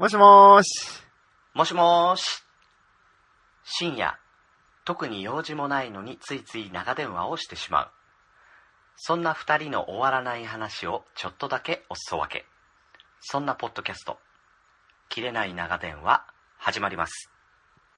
[0.00, 1.02] もしもーし。
[1.52, 2.42] もしもーし。
[3.64, 4.18] 深夜、
[4.86, 7.88] 特に用事もないのについつい長電話をしてしまう。
[8.96, 12.46] そんな二人の終わらない話をちょっとだけおすそ分け。
[13.20, 14.16] そんなポッドキャスト、
[15.10, 16.24] 切れない長電話、
[16.56, 17.28] 始まります。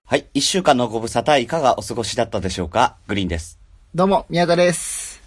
[0.04, 0.28] はい。
[0.34, 2.96] 一週間のご無沙汰いかがお過ごしだったでしょうか？
[3.06, 3.60] グリーンです。
[3.94, 5.22] どうも、宮田です。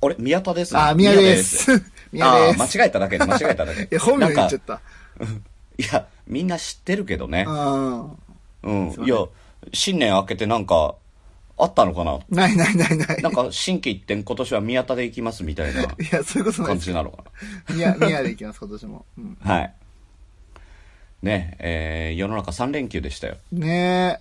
[0.00, 0.16] あれ？
[0.18, 0.80] 宮田ですね。
[0.80, 1.70] あ、宮です。
[2.10, 2.58] 宮あです。
[2.78, 3.82] ー間違えただけで、間違えただけ。
[3.82, 4.80] いや、本名言っちゃった。
[5.78, 7.44] いや、みんな知ってるけどね。
[7.46, 8.10] うん。
[8.62, 8.72] う
[9.02, 9.04] ん。
[9.04, 9.16] いや、
[9.72, 10.94] 新年明けてなんか、
[11.58, 12.18] あったのかな？
[12.28, 13.22] ないないないない。
[13.22, 16.68] なんか、新規一点今年は宮田で行きますみたいな いや、そういうことない。
[16.72, 17.24] 感じなのか
[17.70, 19.04] 宮、宮で行きます、今年も。
[19.16, 19.38] うん。
[19.42, 19.54] な。
[19.54, 19.74] はい。
[21.22, 23.36] ねえー、世の中3連休でしたよ。
[23.52, 24.18] ね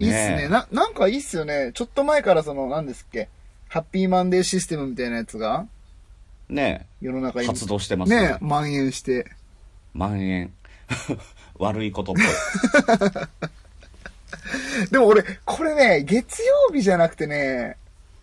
[0.00, 0.04] え。
[0.04, 0.48] いいっすねえね。
[0.48, 1.72] な、なんかいいっすよね。
[1.74, 3.28] ちょっと前からその、何ですっけ？
[3.68, 5.66] ハッピーマンデーシステムみたいなやつが、
[6.48, 7.48] ねえ、世の中に。
[7.48, 8.20] 発動してますね。
[8.20, 9.26] ねえ、蔓延して。
[9.96, 10.52] 蔓延。
[11.58, 12.24] 悪いことっぽい。
[14.90, 17.76] でも俺、これね、月曜日じゃなくてね、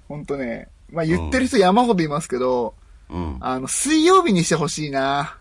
[0.07, 2.73] ほんとね、まあ言ってる人山ほどいますけど、
[3.09, 3.37] うん。
[3.41, 5.37] あの、水曜日にしてほしいな。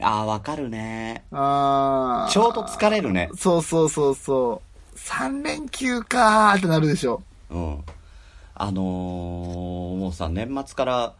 [0.00, 1.24] ああ、わかるね。
[1.32, 3.30] あーちょうど疲れるね。
[3.36, 4.62] そうそうそうそ
[4.94, 4.98] う。
[4.98, 7.22] 3連休かーってなるでしょ。
[7.50, 7.84] うん。
[8.54, 11.14] あのー、もうさ、年末から、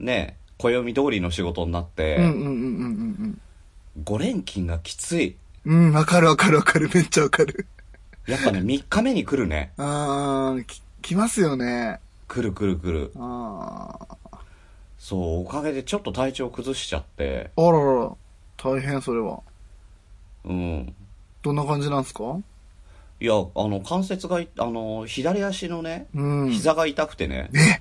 [0.00, 3.40] ね、暦通りの仕事になって、うんうんうんうん
[4.04, 5.36] 5連勤がきつい。
[5.64, 6.90] うんわかるわかるわかる。
[6.94, 7.66] めっちゃわかる。
[8.26, 9.72] やっぱね、3日目に来るね。
[9.76, 12.00] あー、き、来ますよね。
[12.26, 13.12] 来る来る来る。
[13.16, 13.98] あ
[14.98, 17.68] そう、おかげでちょっと体調崩しちゃって、ー。
[17.68, 18.12] あららら。
[18.56, 19.40] 大変それは。
[20.44, 20.94] うん。
[21.42, 22.38] どんな感じなんすか？
[23.20, 23.38] いや、あ
[23.68, 26.50] の、関節がい、あの、左足のね、うん。
[26.50, 27.50] 膝が痛くてね。
[27.54, 27.80] え？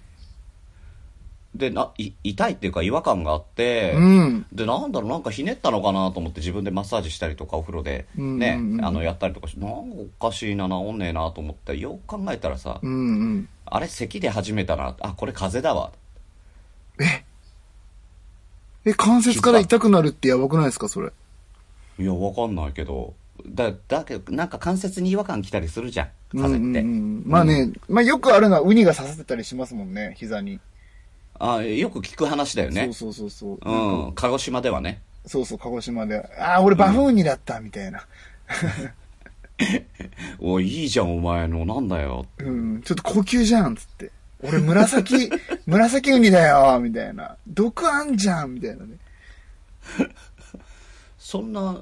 [1.57, 4.45] で、な、い、痛いっていうか違和感があって、うん。
[4.53, 9.79] で、なんだろう、なんかひねったのかなと思って自分でマッサージしたりとかお風呂でうんね、うんうんあの、やったりとかして、なんか
[10.21, 12.95] おかしいな、治んねえなと思って、よく考えたらさ、うんう
[13.39, 13.49] ん。
[13.65, 15.91] あれ咳で始めたな、あ、これ風邪だわ。
[16.99, 17.23] え？
[18.85, 21.11] え、関節から痛くなるってやばくないですかそれ？
[21.99, 23.13] いや、わかんないけど、
[23.45, 26.79] だ、だけど、なんか関節に違和感来たりするじゃん、風邪って。
[26.81, 30.59] うんうんうんまあね、まあよくあるのはウニが刺さってたりしますもんね、膝に。
[31.39, 32.89] あ、よく聞く話だよね。
[32.93, 33.69] そうそうそうそう。
[33.69, 35.01] うん、鹿児島ではね。
[35.25, 36.17] そうそう、鹿児島で。
[36.39, 38.05] ああ、俺バフンウニだった、みたいな。
[40.39, 42.25] おい、いいじゃん、お前の、なんだよ。
[42.39, 44.11] うん、ちょっと高級じゃん、つって。
[44.41, 45.31] 俺紫、
[45.65, 47.35] 紫ウニだよ、みたいな。
[47.47, 48.97] 毒あんじゃん、みたいなね。
[51.17, 51.77] そんな、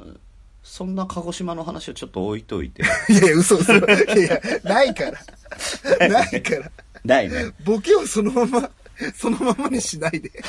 [0.64, 2.82] そんな鹿児島の話をちょっと置いといて。
[3.10, 3.74] いやいや、嘘嘘。
[3.74, 6.10] いやいや、ないから。
[6.10, 6.72] ないから。
[7.04, 7.52] ないね。
[7.64, 8.72] ボケをそのまま、
[9.16, 10.32] そのままにしないで。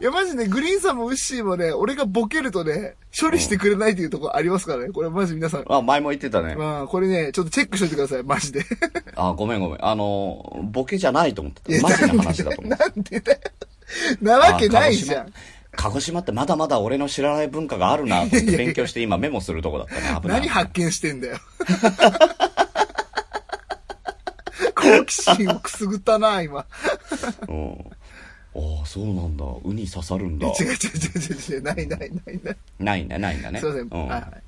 [0.00, 4.90] いや、マジね、グリーンさんもウッシーもね、俺がボケるとね、処理してくれないっていうところありますからね。
[4.90, 5.64] これマジ皆さん。
[5.66, 6.56] あ、前も言ってたね。
[6.56, 8.64] まあ、これね、ちょっとチェックしといてください、マジで。
[9.16, 9.84] あ、ごめんごめん。
[9.84, 11.82] あの、ボケじゃないと思ってた。
[11.82, 13.38] マジな話だと思ってなんでだよ。
[14.20, 15.32] なわけないじゃん。
[15.76, 20.20] 鹿児島ってまだまだ俺の知らない文化があるなと思って勉強して今メモするとこだったね。
[20.20, 20.40] 危ない。
[20.40, 21.38] 何発見してんだよ。
[24.98, 26.66] 好奇心をくすぐったな、今。
[27.48, 27.72] うん。
[28.56, 29.44] ああ、そうなんだ。
[29.64, 30.46] ウニ刺さるんだ。
[30.48, 30.72] 違う違う違う
[31.18, 32.56] 違う違う、ないないないない。
[32.78, 33.60] ないんだ、ないんだね。
[33.60, 33.88] すいません。
[33.88, 34.06] うん。
[34.06, 34.42] はいはい。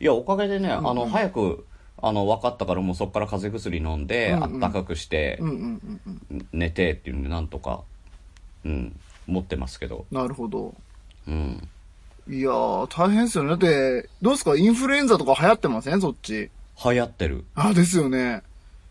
[0.00, 1.66] いや、おかげでね、あの、早く、
[2.02, 6.48] あの、分かったからもうそっから風邪薬飲んで、うんうんあったかくしてうん、うんうんうん。
[6.52, 7.82] 寝てっていうんで、なんとか、
[8.64, 10.06] うん、持ってますけど。
[10.10, 10.74] なるほど。
[11.26, 11.68] うん。
[12.28, 13.50] いやー、大変ですよね。
[13.50, 14.56] だって、どうですか？
[14.56, 16.00] インフルエンザとか流行ってません？
[16.00, 16.50] そっち。
[16.84, 17.44] 流行ってる。
[17.54, 18.42] あ、ですよね。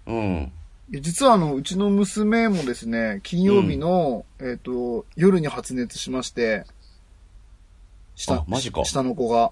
[0.09, 0.51] うん。
[0.89, 6.65] 実はあの、うちの娘もですね、金曜日の、えっ、と、夜に発熱しまして、
[8.15, 9.51] 下あ、マジか下の子が。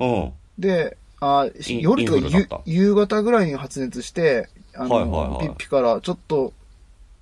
[0.00, 0.32] うん。
[0.58, 6.52] で、あ夜とか夕夕方ぐらいに発熱して、あの、はいはいはいピッピから、ちょっと、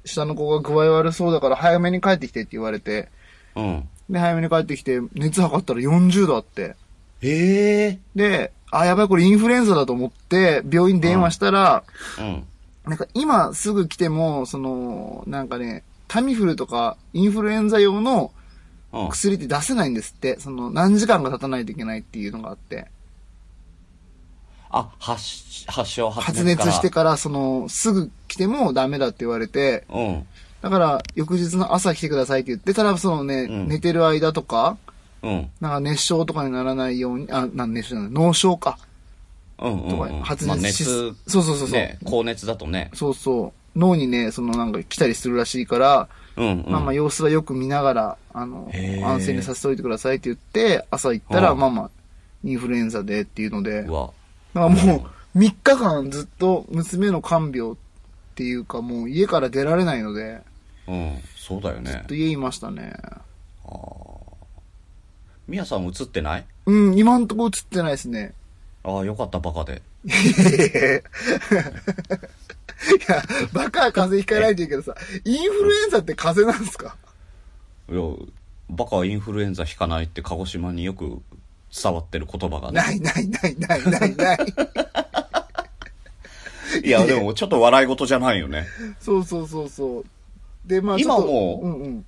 [0.07, 3.11] 下の子が具合悪そうだから早めに帰ってきてって言われて、
[3.55, 3.89] うん。
[4.09, 6.77] で、早めに帰ってきて、熱測ったら40度あって、
[7.21, 11.85] ええで、あ、やばい、これインフルエンザだと思って、病院に電話したら、
[12.19, 12.47] うん。
[12.87, 18.33] なんか今すぐ来ても、その、なんかね、タミフルとかインフルエンザ用の
[18.93, 19.09] うん。
[19.09, 20.39] 薬って出せないんですって。
[20.41, 22.89] その、何時間か経たないといけないっていうのがあって。
[24.71, 26.71] あ、発し、発症、発発熱から。
[26.71, 30.27] 熱してから、その、すぐ来てもダメだって言われて、うん。
[30.63, 34.77] だから、翌日の朝来てくださいって言って、ただそのね、うん寝てる間とか、
[35.23, 35.51] うん。
[35.61, 38.79] なんか熱傷とかにならないように、あ、なん熱傷じゃない、脳症か。
[39.61, 39.83] うん。
[39.83, 39.91] うん。
[39.91, 40.21] とかうん。
[40.23, 41.71] 発まあ、熱し、熱、そうそうそうそう。
[41.71, 42.91] ね、高熱だとね。
[42.95, 43.79] そうそう。
[43.79, 46.73] 脳にね、そのなんか来たりするらしいから、うん、うん。
[46.73, 48.71] まあまあ様子はよく見ながら、あの
[49.05, 51.91] 安静にさせておいてくださいって言って、朝行ったら、うんまあまあ、
[52.43, 54.11] インフルエンザでっていうので、うわ。
[54.55, 57.75] だからもう、3日間ずっと娘の看病っ
[58.35, 60.41] ていうか、もう家から出られないので、
[60.89, 61.19] うん。
[61.37, 62.15] そうだよねずっと。
[62.15, 62.95] 家いましたね。
[65.47, 66.47] みやさん映ってない？
[66.67, 68.35] うん、今んとこ映ってないですね。
[68.83, 69.83] ああ、よかった、バカで。
[70.05, 70.11] い
[73.09, 73.23] や、
[73.53, 74.95] バカは風邪ひかないといいけどさ、
[75.25, 76.97] インフルエンザって風邪なんですか？
[77.91, 78.01] いや、
[78.71, 81.21] バカはインフルエンザ引かないって鹿児島によく
[81.83, 82.81] 伝わってる言葉がね。
[82.81, 84.39] ないないないないないない。
[86.83, 88.67] いや、でもちょっと笑い事じゃないよね。
[89.01, 90.05] そうそうそうそう。
[90.65, 92.07] で、まあ今もううんうん。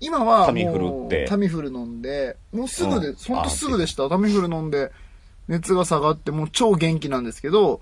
[0.00, 4.08] 今はもう、タミフルってタミフル飲んで、もうすぐで、うんほんとすぐでした。
[4.08, 4.90] タミフル飲んで、
[5.50, 7.80] 熱が下がって、もう超元気なんですけど、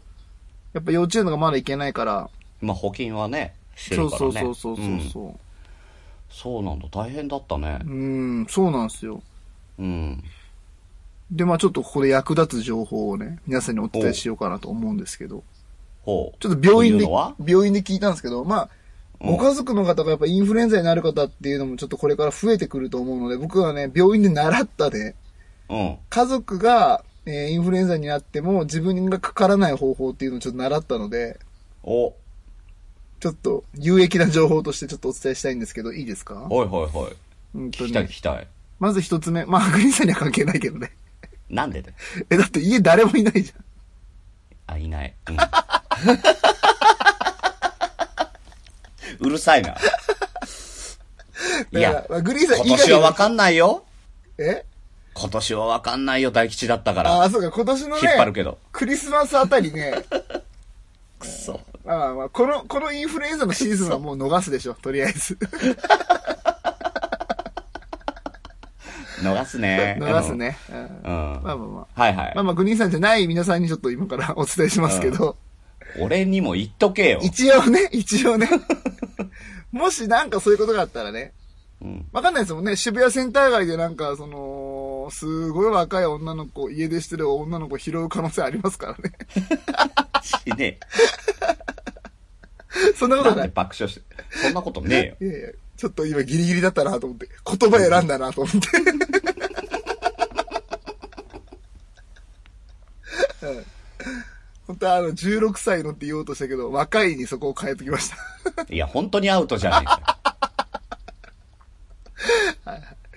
[0.72, 2.30] やっぱ幼稚園とかまだ行けないから、
[2.60, 4.54] まあ、保険はね、してそうそうるからね。
[4.54, 5.40] そうそうそううんそう。
[6.30, 7.88] そうなんだ、大変だったねう。
[7.88, 9.22] ん、そうなんですよ。
[9.78, 10.24] うん。
[11.30, 15.44] で、まあちょっとここで役立つ情報をね、皆さんにお伝えしようかなと思うんですけど、
[16.04, 16.38] ほう。
[16.40, 18.62] ちょっと病院でというのは、病院で聞いたんですけど、まあ、
[19.20, 25.16] うんご家族の方がやっぱインフルエンザになる方っていうのもちょっとこれから増えてくると思うので、僕はね、病院で習ったで、
[25.68, 25.96] うん。
[26.08, 31.38] 家族が、えーインフルエンザになっても自分がかからない方法っていうのをちょっと習ったので、
[31.82, 32.14] お、
[33.20, 36.34] ちょっと有益な情報としてちょっとお伝えしたいんですけど、いいですか？
[36.34, 37.12] はいはいはい。
[37.54, 38.46] うんと聞きたい聞ね、きたい。
[38.78, 40.92] まず一つ目、まあ、グリーンさんには関係ないけどね。
[41.50, 41.94] なんでだよ
[42.30, 43.64] え、だって家誰もいないじゃん。
[44.74, 45.14] あ、いない。
[45.28, 45.36] うん。
[49.20, 49.74] うるさいな。
[51.72, 53.84] いやだから、、まあ、グリーンさん以今外年はわかんないよ。
[54.38, 54.64] え？
[55.18, 57.22] 今年はわかんないよ、大吉だったかあら。
[57.22, 58.58] あ、そうか、今年のね、引っ張るけど。
[58.72, 59.94] クリスマスあたりね、
[61.18, 61.60] くそ。
[61.84, 65.36] まあまあまあ、この、このインフルエンザのシーズンはもう逃すでしょ、 とりあえず。
[69.22, 69.96] 逃すね。
[70.00, 70.56] 逃すね。
[70.70, 70.92] うんうん。
[71.02, 71.42] まあうん。
[71.42, 72.02] まあまあ。
[72.02, 72.44] はいはいまあ。
[72.44, 75.36] まあ、グリーンさんじゃない皆さんにちょっと今からお伝えしますけど、
[75.98, 77.20] 俺にも言っとけよ。
[77.22, 78.48] 一応ね、一応ね、
[79.72, 81.32] もしなんかそういうことがあったらね、
[81.80, 82.06] うん。
[82.12, 89.12] わかんないですもんね、渋谷センター街でなんか、その、すごい若い女の子、家出してる女の子拾う可能性ありますからね。
[90.22, 90.78] しね
[92.96, 93.22] そんなえ。
[93.22, 93.48] なんでことない。
[93.48, 94.02] 爆笑して。
[94.42, 95.30] そんなことねえよ。
[95.30, 98.58] いやいや、ちょっと今ギリギリだったなと思って、言葉選んだなと思って。
[103.42, 103.64] うん
[104.66, 108.16] 本当はあの、16歳のって言おうとしたけど、若いにそこを変えときました。
[108.68, 110.18] いや、本当にアウトじゃねえか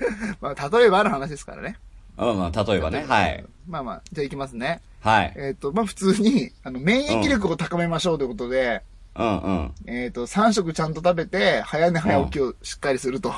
[0.42, 1.77] まあ、例えばの話ですからね。
[2.18, 2.31] よ。
[2.31, 3.06] うん、まあ、例えばね。
[3.07, 3.45] はい。
[3.68, 4.81] まあまあ、じゃあ行きますね。
[5.01, 5.33] はい。
[5.36, 8.83] えっ、と、まあ普通に、あの、免疫力を高めましょうということで、
[9.15, 13.33] うんえっ、と、3食ちゃんと食べて、早寝早起きをしっかりすると。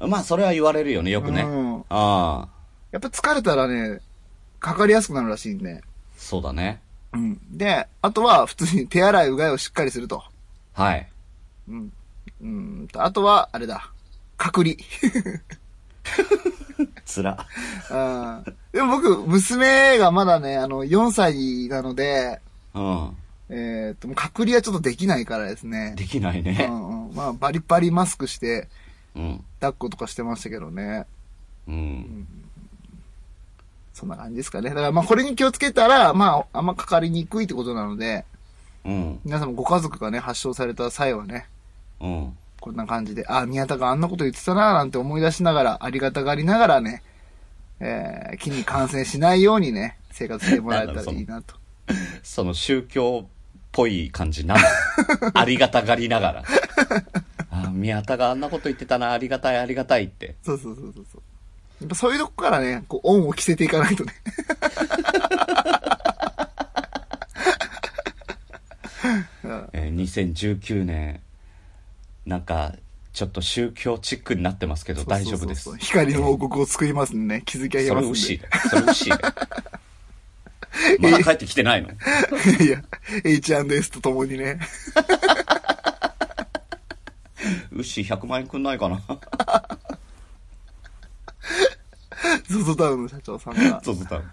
[0.00, 0.10] うん。
[0.10, 1.42] まあ、それは言われるよね、よくね。
[1.42, 2.48] うんああ。
[2.92, 4.00] やっぱ疲れたらね、
[4.58, 5.82] かかりやすくなるらしいんで。
[6.16, 6.80] そうだね。
[7.12, 7.38] うん。
[7.56, 10.22] で、あとは普通に手洗いうがいをしっかりすると。
[10.72, 11.08] はい。
[11.68, 11.92] うん。
[12.42, 13.04] うんと。
[13.04, 13.90] あとは、あれだ。
[14.36, 14.76] 隔離。
[17.04, 17.46] つら。
[17.90, 17.94] う
[18.50, 18.54] ん。
[18.72, 22.40] でも僕、娘がまだね、あの、4歳なので、
[22.74, 23.16] うん。
[23.48, 25.94] えっ、と、もう隔離はちょっとできないからですね。
[25.96, 26.66] できないうね。
[26.66, 27.14] んうん。
[27.14, 28.68] まあ、バリバリマスクして、
[29.14, 29.44] うん。
[29.60, 31.06] 抱っことかしてましたけどね。
[31.68, 32.26] うん。
[33.96, 34.68] そんな感じですかね。
[34.68, 38.26] だからまあこれに気をつけたら、まああんまかかりにくいってことなので、
[38.84, 39.20] うん。
[39.24, 41.46] 皆さんもご家族がね、発症された際はね、
[42.00, 42.36] うん。
[42.60, 47.02] こんな感じで、あ、宮田があんなこと言ってたななんて思い出しながら、ありがたがりながらね、
[47.80, 51.54] えー、気に感染しないようにね、生活してもらえたらいいなと。
[52.22, 53.28] その 宗教っ
[53.72, 54.60] ぽい感じなの。
[55.34, 56.42] ありがたがりながら。
[57.50, 60.36] あ宮田があんなこと言ってたな、ありがたい、ありがたいって。
[60.42, 61.22] そうそうそうそうそう。
[61.80, 64.12] やっぱそういうとこからね、こう、恩を着せていかないとね。
[69.72, 71.20] えー2019年、
[72.26, 72.74] なんか、
[73.12, 75.74] ちょっと宗教チックになってますけど、大丈夫です。
[75.78, 78.18] 光の王国を作りますんでね、 気づき上げそますんで。
[78.68, 79.34] それウッシーだよ。
[81.00, 81.88] まだ帰ってきてないの？
[81.88, 82.82] いや、
[83.24, 84.58] H&S と共にね。
[87.72, 89.00] ウッシー100万円くんないかな？
[92.50, 93.80] ゾゾタウンの社長さんが。
[93.82, 94.24] ゾゾタウン。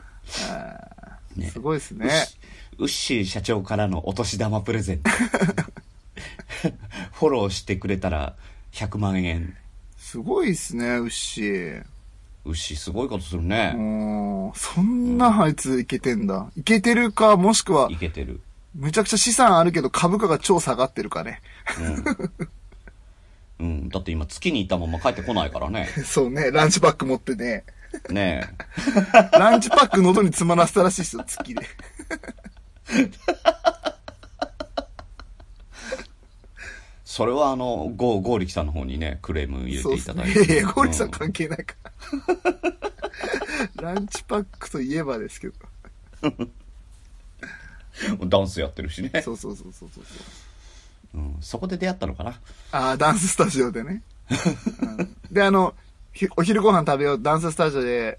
[1.42, 2.10] ねすごいですね。
[2.80, 5.12] ウッシー社長からのお年玉プレゼント。
[7.24, 8.36] フォローしてくれたら
[8.74, 9.56] 100万円。
[9.98, 11.84] すごいですね、ウッシー。
[12.44, 13.74] ウッシーすごいことするね。
[13.78, 16.52] もう、そんなあいついけてんだ。
[16.58, 18.42] いけてるか、もしくは、いけてる。
[18.76, 21.42] むちゃくちゃ資産あるけど株価が超下がってるかね。
[23.60, 23.88] うん。
[23.88, 25.88] だって今月にいたまま帰ってこないからね。
[26.04, 27.64] そうね、ランチパック持ってね。
[28.10, 28.50] ね
[29.32, 31.62] ランチパック喉に詰まらせたらしいですよ、月で。
[37.14, 39.84] それはあの、ゴー、ゴーリキさんの方にね、クレーム入れ。
[39.84, 40.46] ていただいて。
[40.46, 41.76] いやいや、ゴーリさんう関係ないか
[43.78, 43.94] ら。
[43.94, 45.54] ランチパックといえばですけど。
[48.26, 49.22] ダンスやってるしね。
[49.24, 50.02] そうそうそうそうそ
[51.14, 51.20] う。
[51.20, 52.40] うん、そこで出会ったのかな。
[52.72, 54.02] ああ、ダンススタジオでね。
[54.82, 55.76] うんで、あの、
[56.14, 58.18] ひお昼ご飯食べよう、ダンススタジオで、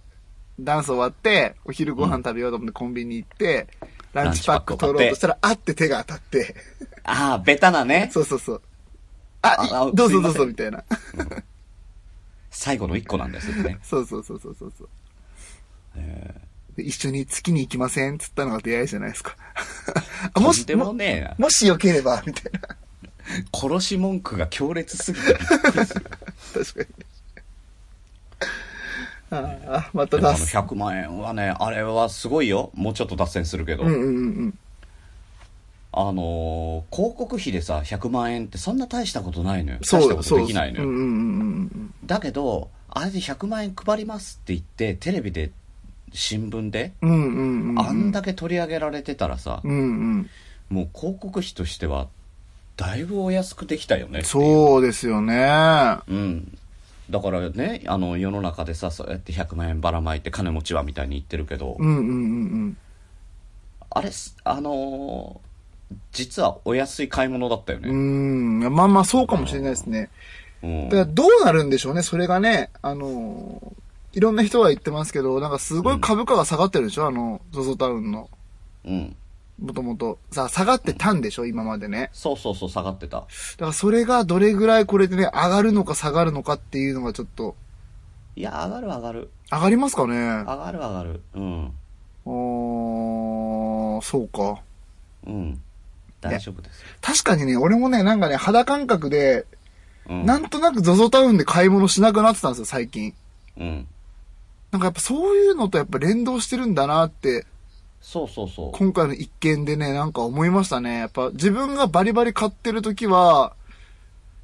[0.60, 3.66] ダンス終わって、お昼ご飯食べようと思ってコンビニ行って、
[4.12, 6.54] ランチパック取ろうとしたら、あって手が当たって、
[7.02, 8.08] ああ、ベタなね。
[8.12, 8.62] そうそうそう。
[9.44, 10.82] あ、どうぞどうぞ、みたいな。
[12.50, 13.78] 最後の一個なんですよね。
[13.82, 14.88] そうそうそうそうそうそう。
[15.96, 16.40] え
[16.76, 19.36] で一緒に月に行きませんっつったのが出会いじゃないですか。
[20.34, 22.60] あー、もし、でももね、もしよければ、みたいな。
[23.52, 26.04] 殺し文句が強烈すぎてびっくりする。
[26.52, 27.04] 確かに。
[29.30, 30.56] ああ、また出す。
[30.56, 32.70] 100万円はね、あれはすごいよ。
[32.74, 33.84] もうちょっと脱線するけど。
[33.84, 34.10] うんうんうんう
[34.46, 34.58] ん。
[35.96, 39.78] あのー広告費でさ、100万円ってそんな大したことないのよ。
[39.80, 40.88] 大したことできないのよ。
[40.88, 41.10] うんうんうんう
[41.78, 45.50] んだけど、あれで100万円配りますって言って、テレビで、
[46.12, 47.10] 新聞で、うん。
[47.10, 47.80] うんうんうん。
[47.80, 49.82] あんだけ取り上げられてたらさ、うんう
[50.18, 50.30] ん。
[50.68, 52.08] もう広告費としては、
[52.76, 54.22] だいぶお安くできたよね。
[54.24, 55.46] そうですよね。
[56.08, 56.58] うん。
[57.10, 62.00] だからね、あの、世の中でさ、そうやって100万円ばらまいて金持ちはみたいに言ってるけど、うんうんう
[62.66, 62.76] ん
[63.96, 65.53] あれす、あのー
[66.12, 67.90] 実はお安い買い物だったようん。
[67.90, 68.66] うね。
[68.66, 68.74] ーん。
[68.74, 70.10] まあまあそうかもしれないですね。
[70.62, 70.84] うん。
[70.88, 72.70] だからどうなるんでしょうね、それがね。
[72.82, 73.84] あのー
[74.16, 78.30] いろんな人が言ってますけど、なんかすごい株価が下がってるでしょ、あの、ZOZO タウンの。
[78.84, 79.16] うん。
[79.60, 80.18] もともと。
[80.30, 82.10] さ、下がってたんでしょ、今までね。
[82.12, 83.16] そうそうそう、下がってた。
[83.18, 87.56] だからそれがどれぐらいこれでね、上がるのか下がるのかっていうのがちょっと、
[88.36, 89.30] いや、上がる上がる。
[89.50, 91.20] 上がりますかね上がる上がる。
[91.34, 91.72] うん。
[92.24, 94.62] おー、そうか。
[95.26, 95.60] うん。
[96.31, 96.87] 大丈夫ですよ。
[97.00, 99.47] 確かにね、俺もね、なんかね、肌感覚で、
[100.09, 100.26] うん。
[100.26, 103.14] なんとなく ZOZO タウンで買い物しなくなってたんですよ、最近。
[103.59, 103.87] うん。
[104.71, 107.47] なんかやっぱそういうのとやっぱ連動してるんだなって、
[108.00, 108.73] そうそうそう。
[108.73, 110.99] 今回の一件でね、なんか思いましたね。
[110.99, 113.54] やっぱ自分がバリバリ買ってる時は、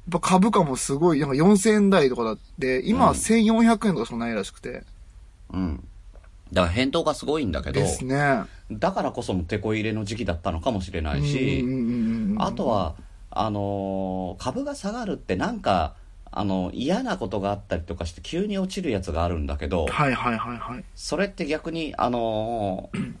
[0.09, 4.83] やっぱ株価もすごい、なんか4000円台とかだって、今は1400円とかしかないらしくて。
[5.53, 5.87] うん。
[6.53, 8.43] だから変動がすごいんだけど、ね。
[8.71, 11.65] だからこその手こ入れの時期だったのかもしれないし、
[12.39, 12.95] あとは、
[13.29, 15.95] あのー株が下がるってなんか、
[16.31, 20.83] あの、嫌なことがあったりとかして急に落ちるやつがあるんだけど、はいはいはいはい。
[20.95, 23.13] それって逆に、あのー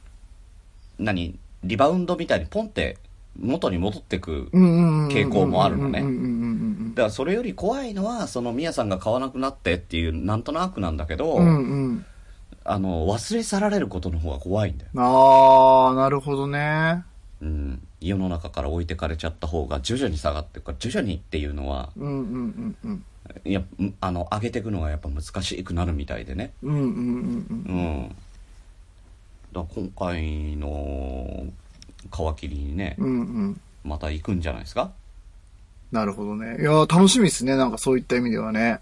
[0.99, 2.97] 何リバウンドみたいにポンって
[3.39, 4.49] 元に戻ってく。
[4.53, 6.01] 傾向もあるのね
[6.91, 12.05] だからそれより怖いのは、そのミヤさんが買わなくなってっていう、なんとなくなんだけど、うんうんうん。
[12.63, 14.91] あの、忘れ去られることの方が怖いんだよ。
[14.95, 17.03] あー、なるほどね。
[17.41, 17.81] うん。
[17.99, 23.05] 世の中から置いてかれちゃった方が徐々に下がっていくから、徐々にっていうのは、うんうんうんうん。
[23.45, 26.53] いや、んあの、上げていくのがやっぱ難しくなるみたいでね。
[26.61, 28.15] うんうんうんうん。
[29.53, 31.45] だから今回の
[32.35, 33.05] 皮切りにね、うん。
[33.05, 33.61] うんうん。
[33.83, 34.91] また行くんじゃないですか？
[35.91, 36.57] なるほどね。
[36.61, 37.55] いやー、楽しみですね。
[37.57, 38.79] なんかそういった意味ではね。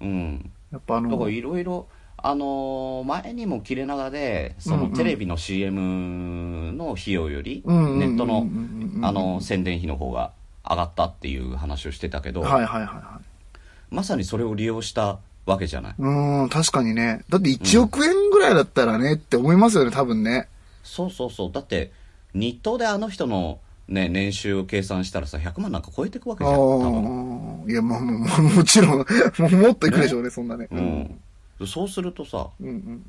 [0.00, 0.50] うん。
[0.72, 1.86] やっぱあの、だからいろいろ、
[2.26, 10.32] あのー前にも切れ長で、そうんうんのテレビの CM の費用より、うんうんうんうんネットのうんうん、あの、宣伝費の方が
[10.68, 13.94] 上がったっていう話をしてたけど、はいはいはいはい。
[13.94, 15.94] まさにそれを利用したわけじゃない。
[15.98, 17.24] うーん、確かにね。
[17.28, 20.48] だって1億円ぐらいだったらね、って思いますよね、多分ね。
[20.82, 21.52] そうそうそう。
[21.52, 21.92] だって、
[22.34, 27.64] 日当であの人のね、年収を計算したらさ、100万なんか超えていくわけあじゃん、多分。
[27.68, 27.70] あ。
[27.70, 28.98] いや、まあ、もうもうもちろん、
[29.62, 30.66] もっといくでしょうね、そんなね。
[30.72, 31.20] うん。
[31.64, 33.02] そうするとさ、うんうん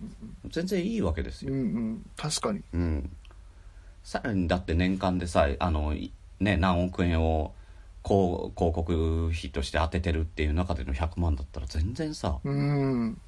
[0.50, 1.54] 全然いいわけですうん。
[1.54, 1.64] うよ。
[1.64, 2.06] んうん。
[2.16, 2.62] 確かに。
[2.74, 3.12] うん。
[4.04, 7.54] さらにだって年間でさ、あの、いね、何億円を、
[8.04, 13.20] こう、広告費として当ててるっていう中での100万だったら全然さ、うん。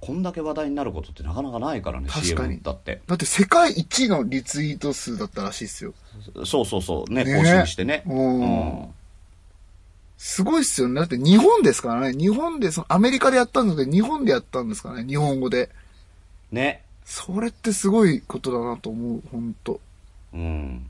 [0.00, 3.00] こんだけ話題になることってなかなかないからね、確かにだって。
[3.06, 5.94] だって世界一のリツイート数だったらしいっすよ。
[6.44, 8.02] そうそうそう、ね、ね更新してね。
[8.06, 8.94] うん
[10.26, 10.94] すごいっすよね。
[10.94, 12.14] だって日本ですからね。
[12.14, 15.04] 日本で、そのアメリカでやったんですけど、日本でやったんですからね。
[15.04, 15.68] 日本語で。
[16.50, 16.82] ね。
[17.04, 19.80] それってすごいことだなと思う、ほんと。
[20.32, 20.88] うん。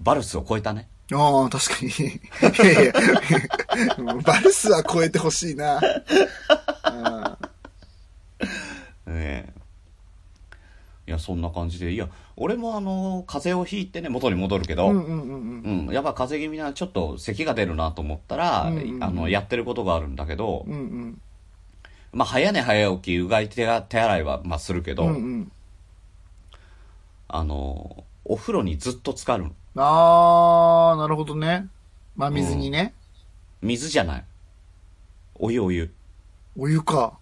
[0.00, 0.86] バルスを超えたね。
[1.14, 1.88] ああ、確かに。
[1.88, 2.92] いやいや、
[4.22, 5.80] バルスは超えてほしいな。
[6.82, 7.38] あ
[9.06, 9.61] ええ
[11.06, 21.20] いやそんな感じでいや俺もあの風邪をひいてね元に戻るけど、うんうんうんやっぱ風邪気味なちょっと咳が出るなと思ったら、うんうんうんあのやってることがあるんだけど、うんうん。
[22.12, 25.52] まあ早寝早起きうがい手が手洗いは、まあ、するけど、うんうん。
[27.28, 31.68] あのお風呂にずっと浸かるのあー、なるほどね。
[32.14, 32.94] まあ水にね。
[33.60, 34.24] 水じゃない
[35.34, 35.90] お湯お湯
[36.56, 37.18] お湯か。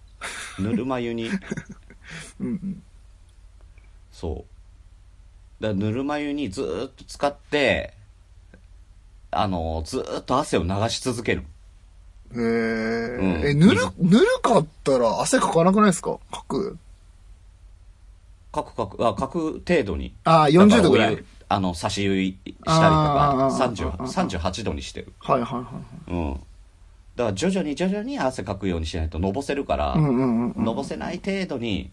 [0.59, 1.29] ぬるま湯に
[2.39, 2.83] うんうん。
[4.21, 4.45] そ
[5.59, 5.63] う。
[5.63, 7.93] だからぬるま湯にずーっと使って
[9.31, 11.43] あのずーっと汗を流し続ける。
[12.33, 13.17] へー。
[13.17, 13.47] うん。
[13.47, 16.19] え、ぬる、ぬるかったら汗かかなくないですか？
[16.31, 16.77] かく。
[18.51, 19.07] かくかく。
[19.07, 20.13] あかく程度に。
[20.23, 21.23] あー、40度ぐらい。
[21.49, 25.13] あの差し湯したりとあかー30 38度にしてる。
[25.19, 25.71] はいはいはいは
[26.07, 26.11] い。
[26.11, 26.33] うん。
[26.33, 29.95] だから徐々に徐々に汗かくようにしないとのぼせるから。
[29.97, 31.91] のぼせない程度に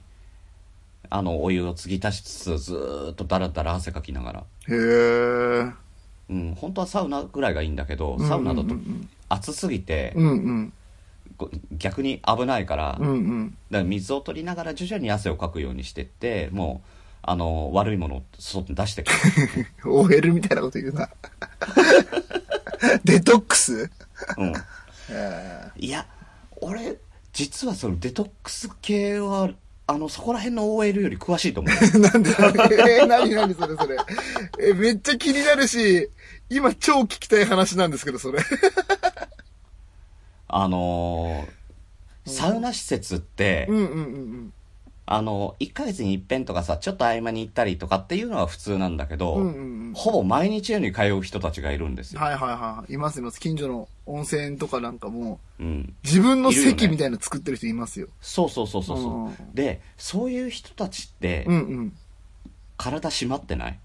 [1.11, 5.73] あのお湯を継ぎ足しつつずーっとダラダラ汗かきながらへー。
[6.31, 8.75] うん本当はサウナぐらいがいいんだけどサウナだと
[9.29, 10.73] 暑すぎて、うんうん。
[11.37, 13.51] こ逆に危ないから、うんうん。
[13.71, 16.89] だから水を取りながら徐々に汗をかくようにしてってもう
[17.23, 19.11] あの悪いものを外に出してく
[19.85, 21.09] る、 OL みたいなこと言うな。
[23.05, 23.91] デトックス？
[24.37, 24.53] うん、
[25.11, 26.07] えいや
[26.61, 26.97] 俺
[27.33, 29.51] 実はそのデトックス系は
[29.91, 32.31] あのそこら辺の OL より詳しいと思うー なんで
[33.01, 33.97] えー、何何それそれ？
[34.61, 36.11] え、めっちゃ気になるし、
[36.51, 38.39] 今超聞きたい話なんですけど、それ。
[40.47, 44.53] あのーサウナ施設って、うんうんうんうん。
[45.11, 52.93] あの1ヶ月に一遍とかさちょっと合間に行ったりとかっていうのは普通なんだけど、うんうんうんほぼ毎日のように通う人たちがいるんですよ、はいはいはい。
[52.93, 53.41] いますいます。
[53.41, 58.09] 近所の温泉とかなんかも、うん、自分の席みたいなの作ってる人いますよ。
[58.21, 61.97] そうそうそうそうそう、うんでそういう人たちって、うんうん。
[62.77, 63.79] 体締まってない？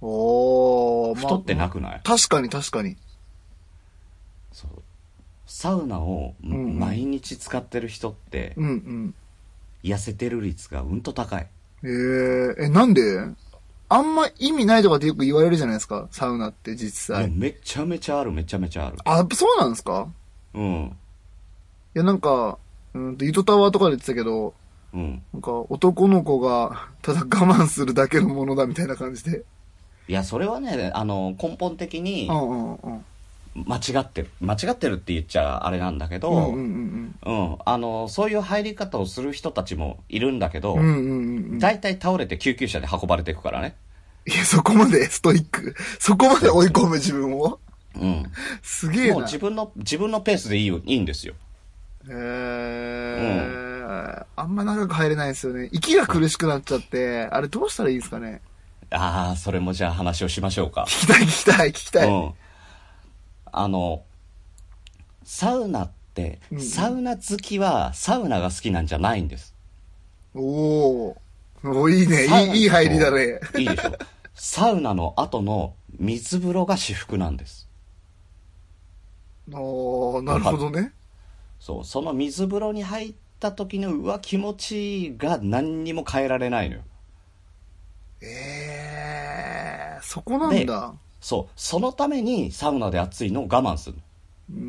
[0.00, 2.96] おー、まあ太ってなくない、確かに確かに。
[4.52, 4.82] そう
[5.46, 9.14] サウナを毎日使ってる人ってうんうん。
[9.84, 11.46] 痩せてる率がうんと高い。
[11.84, 13.02] えー、え、なんで？
[13.90, 17.30] あんま意味ないとかってよく言われるじゃないですか、サウナって実際。
[17.30, 18.96] めちゃめちゃあるめちゃめちゃある。
[19.04, 20.08] あ、そうなんですか？
[20.54, 20.96] うん。
[21.94, 22.58] いや、なんか、
[22.94, 24.54] うんと、糸タワーとかで言ってたけど、
[24.94, 25.22] うん。
[25.32, 29.44] なんか男の子がただ我慢するだけのものだみたいな感じで。
[30.06, 33.04] いやそれはねあの根本的にうんうんうん。
[33.54, 34.30] 間違ってる。
[34.40, 37.14] 間違ってるって言っちゃあれなんだけど、うん
[37.64, 41.52] あのそういう入り方をする人たちもいるんだけど、うん。
[41.52, 43.76] うん倒れて救急車で運ばれていくからね。
[44.26, 45.74] いや、そこまでストイック。
[46.00, 47.60] そこまで追い込む自分を？
[48.00, 48.24] うん。
[48.62, 49.14] すげえな。
[49.14, 50.80] もう自分の自分のペースでいいよ。
[50.84, 51.34] いいんですよ。
[52.08, 55.68] へー、あんま長く入れないですよね。
[55.72, 58.40] 息が苦しくなっちゃって、あれどうしたらいいですかね？
[58.90, 60.84] ああそれもじゃあ話をしましょうか。
[60.88, 62.08] 聞きたい聞きたい聞きたい。
[62.08, 62.32] うん
[63.56, 64.04] あの
[65.24, 69.54] サウナって、うんサウナ好きはサウナが好きなんじゃないんです
[70.34, 71.14] おー。
[71.64, 72.26] おいいね。
[72.26, 73.40] サウナいい、いい入りだね。
[73.58, 73.92] いいでしょ
[74.34, 77.68] サウナの後の水風呂が至福なんです
[79.52, 80.92] おー、なるほどね。
[81.60, 86.82] そうその水風呂に入った時のうわ気持ちいいが何にも変えられないのよ
[88.20, 90.94] えー、そこなんだ。
[91.24, 91.52] そう。
[91.56, 94.02] そのためにサウナで暑いのを我慢するの。
[94.52, 94.60] うー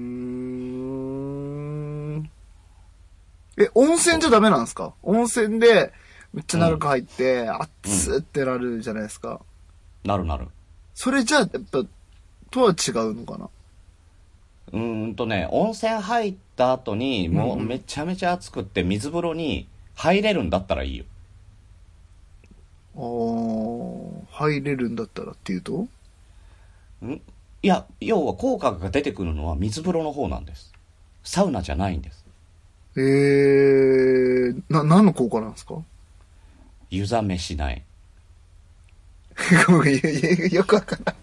[2.21, 2.31] ん。
[3.57, 4.93] え、温泉じゃダメなんですか？
[5.03, 5.91] 温泉で、
[6.33, 7.49] めっちゃ長く入って、
[7.83, 9.41] 熱ってなるじゃないですか。
[10.05, 10.47] なるなる。
[10.93, 11.83] それじゃあ、やっぱ、
[12.51, 13.49] とは違うのかな？
[14.71, 17.67] うーんとね温泉入った後にもううんうん。
[17.67, 21.03] めちゃめちゃ暑くって水風呂に入れるんだったらいいよ。
[22.95, 25.87] あー、入れるんだったらっていうと？
[27.05, 27.21] ん？
[27.63, 30.71] いや要は効果が出てくるのは水風呂の方なんです。
[31.23, 32.23] サウナじゃないんです。
[32.97, 35.75] えー、な、何の効果なんですか？
[36.91, 37.83] 湯冷めしない。
[39.67, 41.15] ごめんよくわからん。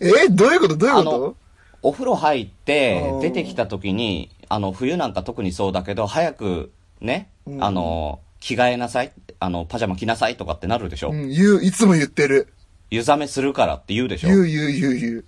[0.00, 0.76] えどういうこと？
[0.76, 1.36] どういうこあの
[1.82, 7.64] お風呂入って出てきた時にあの冬なんか特にそうだけど早くね、うん。
[7.64, 9.12] あの着替えなさい。
[9.40, 12.48] あのパジャマ着なさいとかってなるでしょ、とうん、言う、いつも言ってる。
[12.94, 14.28] 湯冷めするからって言うでしょ。
[14.28, 15.24] 言う言う言う言う。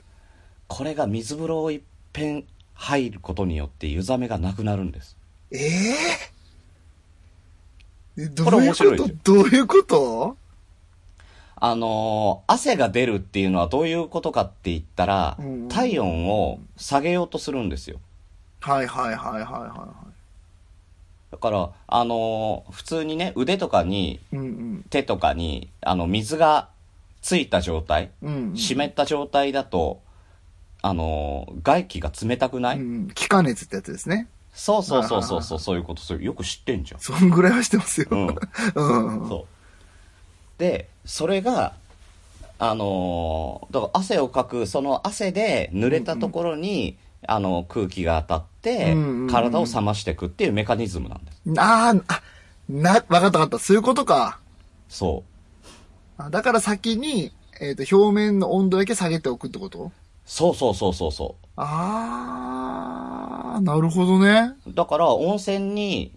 [0.68, 1.80] これが水風呂をいっ
[2.12, 5.16] ぺん入ることによって湯冷めがなくなるんです。
[5.50, 10.36] えー、えどこれういうこ面白いでしょとどういうこと？
[11.58, 17.98] あのー汗が出るっていうのはどういうことかって言ったら、うん体温を下げようとするんですよ。
[18.60, 19.94] はいはいはいはいはいは
[21.30, 24.84] だから、あのー普通にね、腕とかに、うんうん。
[24.90, 26.68] 手とかに、あの、水が
[27.22, 28.56] ついた状態、うんうん。
[28.56, 30.00] 湿った状態だと、
[30.82, 33.10] あのー外気が冷たくない、うんうん。
[33.14, 34.28] 気化熱ってやつですね。
[34.52, 37.00] そうそうそうそうそう、そういうこと、よく知ってんじゃん。
[37.00, 38.08] そんぐらいはしてますよ。
[38.10, 38.26] うん。
[38.74, 39.28] うんうん。
[39.28, 39.46] そう。
[40.58, 41.74] で、それが、
[42.58, 51.38] あのーだから汗をかく、その汗で濡れたところに、あの、空気が当たってうんうんうん、体を冷ましていくっていうメカニズムなんです。
[51.58, 52.22] あーあ、
[52.68, 53.58] な、わかったわかった。
[53.58, 54.38] そういうことか。
[54.88, 55.35] そう。
[56.18, 59.92] あだから先に、えっ、と、表面の温度だけ下げておくってこと？
[60.24, 64.54] そうそうそうそうそあー、なるほどね。
[64.66, 64.72] う。
[64.74, 66.12] だから、温泉に、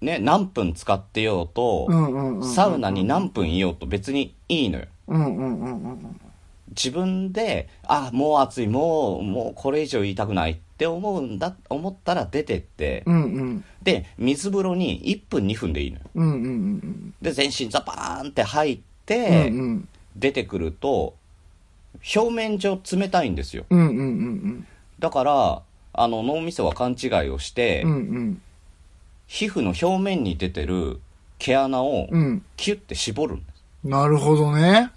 [0.00, 1.88] ね、何分使ってようと、
[2.42, 4.86] サウナに何分いようと別にいいのよ。
[5.08, 6.20] うんうんうんうん
[6.76, 13.14] 自分で、あ、もう暑い、もう、もうこれ以上言いたくないって思うんだ、思ったら出てって、うん。
[13.14, 13.64] うんうん。
[13.82, 16.02] で、水風呂に1分2分でいいのよ。
[16.16, 18.82] うんうんうんで、全身ザバーンって入っうん。
[18.82, 19.88] て、うんうん。
[20.16, 21.14] 出てくると、
[22.14, 23.66] 表面上冷たいんですよ。
[23.70, 24.66] うんうんうん
[24.98, 25.62] だから、
[25.92, 27.90] あの、脳みそは勘違いをして、うん。
[27.90, 28.42] うんうん。
[29.26, 31.00] 皮膚の表面に出てる
[31.38, 32.44] 毛穴をうん。
[32.56, 33.64] キュッて絞るんです。
[33.84, 34.90] なるほどね。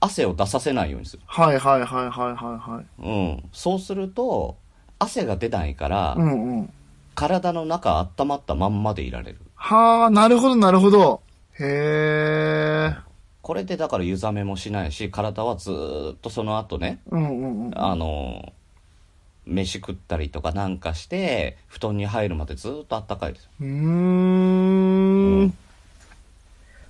[0.00, 1.22] 汗を出させないようにする。
[1.26, 3.02] はいはいはいはいはいはい。
[3.02, 3.50] うん。
[3.52, 4.56] そうすると、
[4.98, 6.70] 汗が出ないから、うんうん。
[7.14, 9.38] 体の中温まったまんまでいられる。
[9.54, 11.22] はあ、なるほどなるほど。
[11.58, 11.64] へ
[12.90, 12.96] え。
[13.44, 17.78] これでだから湯冷めもしないし、体はずーっとその後ね、うんうんうん。
[17.78, 18.54] あの、
[19.44, 23.50] 飯食ったりとかなんかして、布団に入るまでずーっと暖かいですよ。
[23.60, 23.66] うー
[25.44, 25.54] ん。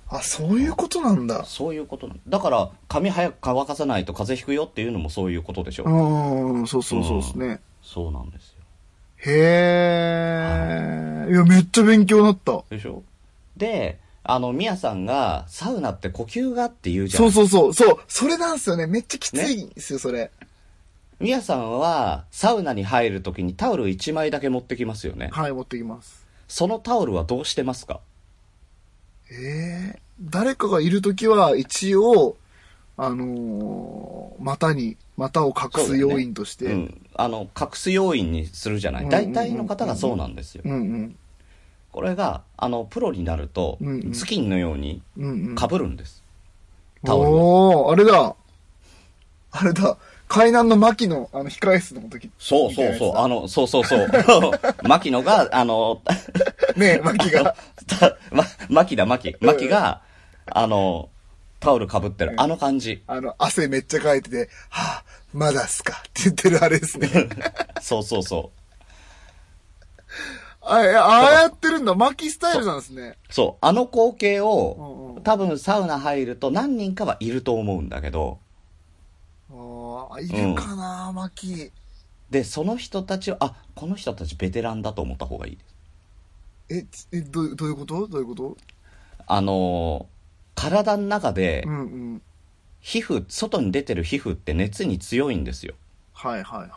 [0.07, 1.43] あ、そういうことなんだ。
[1.43, 5.83] そういうことなんだから、髪早く乾かさないと風邪ひくよっていうのもそういうことでしょ。
[5.83, 7.59] うん、そうそうそうですね。
[7.81, 8.61] そうなんですよ。
[9.25, 9.31] へ
[11.27, 11.31] え。
[11.33, 12.63] いや、めっちゃ勉強になった。
[12.69, 13.03] でしょ？
[13.57, 17.31] で、あの、ミヤさんが、サウナって呼吸がって言うじゃん。
[17.31, 17.89] そうそうそう。
[17.89, 17.97] そう。
[18.07, 18.87] それなんですよね。
[18.87, 20.31] めっちゃきついんですよ、それ。
[21.19, 25.29] ミヤさんは、サウナに入るときにタオル1枚だけ持ってきますよね。
[25.31, 26.25] はい、持ってきます。
[26.47, 28.01] そのタオルはどうしてますか？
[29.31, 32.37] ええ誰かがいるときは、一応、
[32.97, 36.65] あのー股に、股を隠す要因として。
[36.65, 37.01] うん。
[37.15, 39.09] あの、隠す要因にするじゃない。
[39.09, 40.61] 大体の方がそうなんですよ。
[40.65, 41.15] うんうん。
[41.95, 45.55] これが、あの、プロになるとうんう、ん頭巾のようにうんうん。
[45.55, 46.21] 被るんです。
[47.05, 47.85] タオルを。
[47.85, 48.35] おー、あれだ。
[49.51, 49.97] あれだ。
[50.27, 52.29] 海南の牧の、あの、控え室の時。
[52.37, 53.15] そうそうそう。
[53.15, 54.09] あの、そうそうそう。
[54.85, 56.01] 牧野が、あの、
[56.75, 57.55] ねえ、牧が。
[57.87, 59.37] たま、牧だ、牧。
[59.39, 60.01] 牧が、
[60.47, 61.07] あの、
[61.61, 62.33] タオル被ってる。
[62.35, 63.03] あの感じ。
[63.07, 67.09] あの、汗めっちゃかいてて、はぁ、まだっすかって言ってるあれですね。
[67.79, 68.64] そうそうそあ、いや
[70.67, 71.93] ああやってるんだ。
[71.93, 73.17] 牧スタイルなんですね。
[73.29, 73.33] う。
[73.33, 73.65] そう。
[73.65, 78.39] あの光景うんをうん、多分サウナ入ると何人かはいると思うんだけど、
[79.51, 81.71] ああ、いるかな、牧。
[82.29, 85.57] で、その人たちを、あ、この人たちベテランだと思った方がいい
[86.67, 87.07] です。
[87.11, 88.07] え、え、どうどういうこと？
[88.07, 88.57] どういうこと？
[89.27, 90.15] あのー
[90.55, 91.83] 体の中でう、んう
[92.15, 92.21] ん。
[92.79, 95.75] 皮膚、外に出てる皮膚って熱に強いんですよ。
[96.13, 96.69] はいはいはい。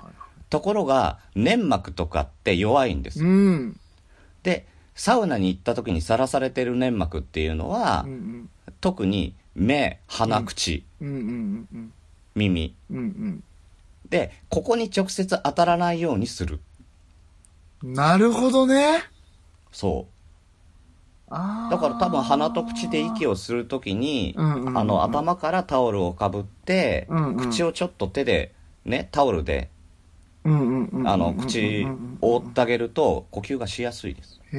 [0.50, 3.24] ところが、粘膜とかって弱いんです。
[3.24, 3.80] うん。
[4.42, 11.08] で、サウナに行った時にさらされてる粘膜っていうのは、うん特に目、鼻、口、うん。
[11.08, 11.92] うんうんうん
[12.34, 12.74] 耳。
[12.90, 12.98] うん。
[12.98, 13.44] うん
[14.08, 16.60] で、ここに直接当たらないようにする。
[17.82, 17.92] うん。
[17.92, 19.02] なるほどね。
[19.70, 20.18] そう。
[21.30, 29.77] だから多分鼻と口で息をするときに、うんうんうんあの頭からタオルをかぶって、うんうん口をちょっと手で、ね、タオルで、うんうんうんうん。
[31.06, 31.86] あの、口
[32.20, 34.40] を覆ってあげると呼吸がしやすいです。
[34.52, 34.58] へ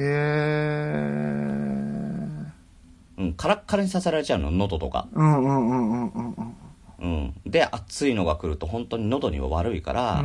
[3.18, 5.08] うん、カラッカラにさせられちゃうの、喉とか。
[5.12, 6.56] うんうんうんうんうん
[7.00, 7.34] うん。
[7.46, 10.24] で、暑いのが来ると本当に喉には悪いから、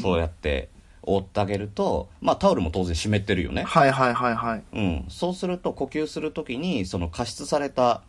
[0.00, 0.68] そうやって
[1.02, 3.62] 覆ってあげると、まあタオルも当然湿ってるよね。
[3.64, 4.62] はいはいはいはい。
[4.72, 5.04] うん。
[5.08, 8.02] そうすると呼吸するときに、その加湿された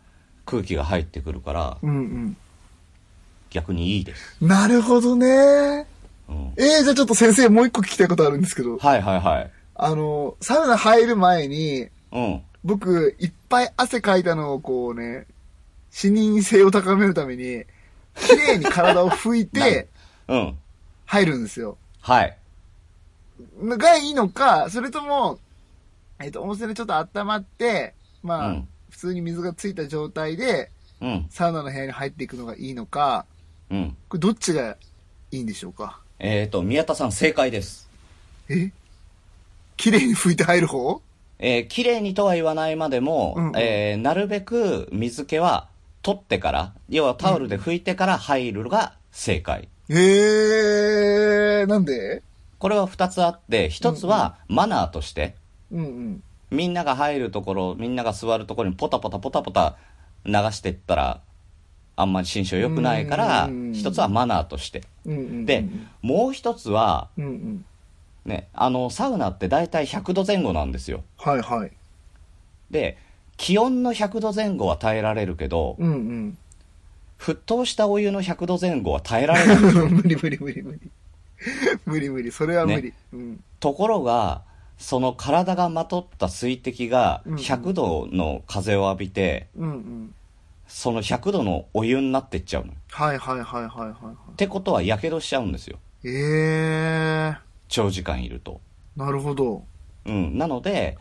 [0.46, 2.36] 空気が入ってくるから、うんうん
[3.50, 4.36] 逆にいいです。
[4.40, 5.84] なるほどね。
[6.30, 6.52] うん。
[6.56, 9.50] えー、じゃあちょっと先生もう一個聞きたいことあるんですけど、はいはいはい。
[9.74, 12.42] あの、サウナ入る前に、うん。
[12.64, 15.26] 僕、いっぱい汗かいたのをこうね、
[15.90, 17.64] 視認性を高めるために、
[18.14, 19.88] 綺麗に体を拭いて
[20.28, 20.58] うん。
[21.06, 21.76] 入るんですよ。
[22.00, 22.36] はい。
[23.62, 25.38] がいいのか、それとも、
[26.20, 31.26] えっ、と、温泉でちょっと温まって、まあ、うん普通に水がついた状態で、うん。
[31.30, 33.24] サウナの部屋に入っていくのがいいのか、
[33.70, 33.96] うん。
[34.08, 34.76] これどっちが
[35.30, 36.00] いいんでしょうか？
[36.22, 37.88] えっ、と、宮田さん正解です。
[38.50, 38.70] え？
[39.78, 41.00] 綺麗に拭いて入る方？
[41.38, 45.68] えー綺麗にとは言わないまでも、うんうんえーなるべく水気は
[46.02, 49.68] 取ってから、要はタオルで拭いてから入るのが正解。
[49.88, 49.94] へ
[51.60, 52.22] えー、なんで？
[52.58, 55.36] これは二つあって、一つはマナーとして、
[55.72, 56.22] うんうん。
[56.50, 59.78] みんなが入るところ、みんなが座るところにポタポタポタポタ
[60.26, 61.20] 流していったら、
[62.00, 64.82] あんまり心象良くないからうん、一つはマナーとして。
[65.04, 65.64] で、
[66.02, 67.08] もう一つは。
[68.24, 71.02] ね、あの、サウナって大体100度前後なんですよ。
[71.18, 71.72] はいはい。
[72.70, 72.98] で、
[73.36, 76.38] 気温の100度前後は耐えられるけど、うんうん。
[77.18, 79.56] 沸騰したお湯の100度前後は耐えられない。
[79.90, 80.80] 無理無理無理無理。
[81.86, 82.30] 無理無理。
[82.30, 82.82] それは無理。
[82.82, 83.44] ねうん。
[83.58, 84.42] ところが、
[84.78, 90.14] その体がまとった水滴がうんうん100度の風を浴びて、うんうん。
[90.70, 92.72] その100度のお湯になってっちゃうの。
[92.72, 94.36] っはいはいはいはいはい。
[94.36, 95.78] てことは、やけどしちゃうんですよ。
[96.04, 97.36] ええ
[97.68, 98.60] 長時間いると。
[98.96, 99.64] ー、なるほど。
[100.06, 100.38] うん。
[100.38, 100.96] なので、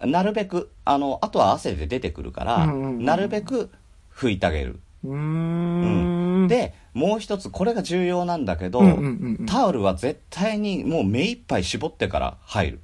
[0.00, 3.70] なるべく、あの、あとは汗で出てくるから、うんうんうんなるべく
[4.14, 4.80] 拭いてあげる。
[5.04, 12.80] うーん。、で、もう一つ、これが重要なんだけど、うんうんうんうんタオルは絶対にもう目いっぱい絞ってから入る。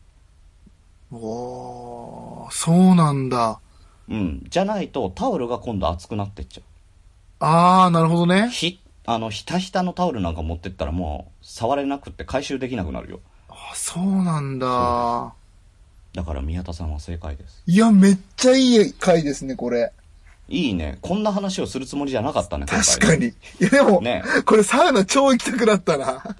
[1.10, 3.60] おー、そうなんだ。
[4.10, 4.46] うん。
[4.48, 6.64] じゃないと、タオルが今度熱くなってっちゃう。
[7.40, 8.48] あー、なるほどね。
[8.50, 13.20] ひ、あの、ひたひたのタオルなんか持ってったらもう、触れなくって回収できなくなるよ。
[13.48, 15.34] あ、そうなんだ。
[16.14, 17.62] だから宮田さんは正解です。
[17.66, 19.92] いや、めっちゃいい回ですね、これ。
[20.48, 20.98] いいね。
[21.02, 23.26] こんな話をするつもりじゃなかったね、確かに。
[23.26, 26.36] いや、でも、ねこれサウナ超行きたくなったな。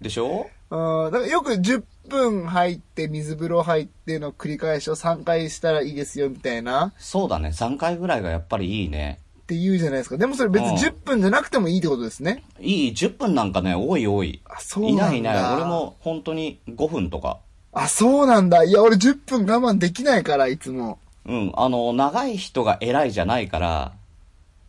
[0.00, 0.48] でしょ？
[0.72, 6.94] うん、だからよく10分入って、水風呂入っての繰り返しを3回したらいいですよ、みたいな。
[6.96, 7.50] そうだね。
[7.50, 9.20] 3回ぐらいがやっぱりいいね。
[9.42, 10.16] って言うじゃないですか。
[10.16, 12.42] でもそれ別にうん10分じゃなくてもいいってことですね。
[12.58, 14.40] いい、10分なんかね、多い多い。
[14.46, 15.02] あ、そうなんだ。
[15.08, 15.54] いないいない。
[15.56, 15.64] 俺。
[15.66, 17.40] も本当に5分とか。
[17.74, 18.64] あ、そうなんだ。
[18.64, 20.98] いや、俺10分我慢できないから、いつも。
[21.26, 21.52] うん。
[21.54, 23.92] あの、長い人が偉いじゃないから、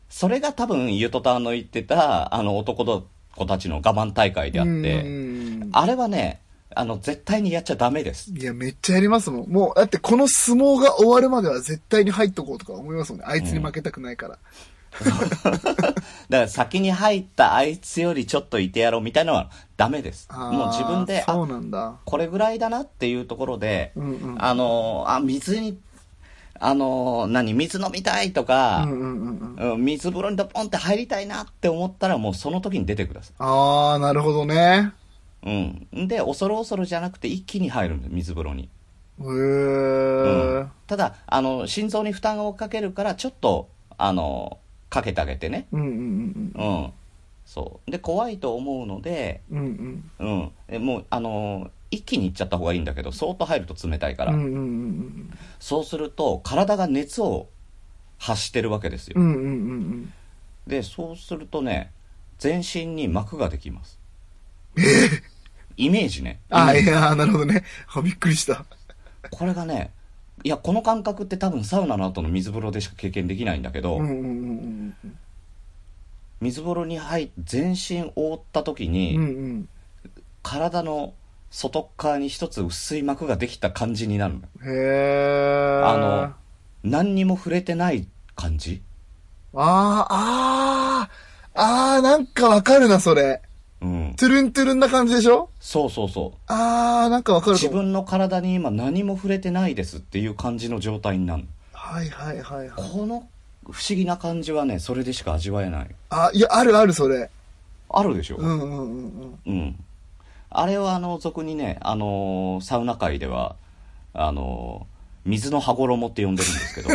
[0.09, 6.39] それが多分、ゆとたんの言ってた、あの、男の子たちの我慢大会であっうて、んあれはね、
[6.75, 8.31] あの、絶対にやっちゃダメです。
[8.31, 9.49] いや、めっちゃやりますもん。
[9.49, 13.25] もう、だってこの相撲が終わるまでは絶対に入っとこうとか思いますもんね。
[13.27, 14.37] あいつに負けたくないから。
[15.03, 15.63] だか
[16.29, 20.27] ら先に入ったあいつよりちょっといてやろうみたいなのはダメです。
[20.31, 21.95] もう自分で、そうあ、なんだ。
[22.05, 24.43] これぐらいだなっていうところで、うんうん。
[24.43, 25.79] あの、あ、水に、
[26.65, 34.93] あの、何、水飲みたいとかうん、うんうん水風呂にドポンって入りたいなって思ったらもうその時に出てくださあー、なるほどね。
[35.45, 35.49] い。
[35.49, 36.07] うん。
[36.07, 38.69] で、恐る恐るじゃなくて一気に入るんだよ、水風呂に。
[39.19, 40.71] へうーん。
[40.87, 45.67] ただ、あの、心臓に負担をかけるから、ちょっと、あの、かけてあげてね。
[45.73, 46.93] うんうんうんうん。
[47.45, 47.91] そう。
[47.91, 49.59] で、怖いと思うので、うん。
[49.59, 50.51] うんうん。
[50.69, 54.33] えもう、あの、一気にいっちゃった方がいいんだけど、そーっと入ると冷たいから。
[54.33, 54.39] うん。
[54.39, 57.47] うんうんうんそうすると、体が熱を
[58.17, 59.13] 発してるわけですよ。
[59.17, 59.23] うん。
[59.23, 60.13] うんうんうん
[60.67, 61.91] で、そうするとね、
[62.39, 63.99] 全身に膜ができます。
[65.75, 66.39] イメージね。
[66.49, 67.63] あいやー、なるほどね。
[67.93, 68.65] あ、びっくりした。
[69.29, 69.91] これがね、
[70.43, 75.17] いや、この感覚って多分サウナの後の水風呂でしか経験できないんだけど、うんうんうんうん
[76.41, 79.23] 水風呂に入って全身覆った時に、うん。
[79.23, 79.69] うんうん。
[80.41, 81.13] 体の
[81.55, 84.41] 外っ側に一つ薄い膜ができた感じになるの。
[84.65, 85.85] へー。
[85.87, 86.33] あの、
[86.83, 88.81] 何にも触れてない感じ
[89.53, 91.13] あー、あー、
[91.53, 93.39] あー、なんかわかるな、それ。
[93.81, 94.15] うん。
[94.17, 95.51] トゥルントゥルンな感じでしょ？
[95.59, 96.39] そうそうそう。
[96.47, 97.53] あー、なんかわかる。
[97.53, 101.49] 自分の体に今何も触れてないですっていう感じの状態になるの。
[101.73, 102.91] はいはいはいはい。
[102.91, 103.29] この
[103.69, 105.87] 不思議な感じはね、それでしか味わえない。
[106.09, 107.29] あ、いや、あるある、それ。
[107.89, 109.39] あるでしょ、うんうんうんうん。
[109.45, 109.85] うん。
[110.53, 113.57] あれはあの、俗にね、あのーサウナ界では、
[114.13, 114.93] あのー
[115.25, 116.89] 水の羽衣って呼んでるんですけど、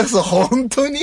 [0.00, 0.98] え、そう、本当に？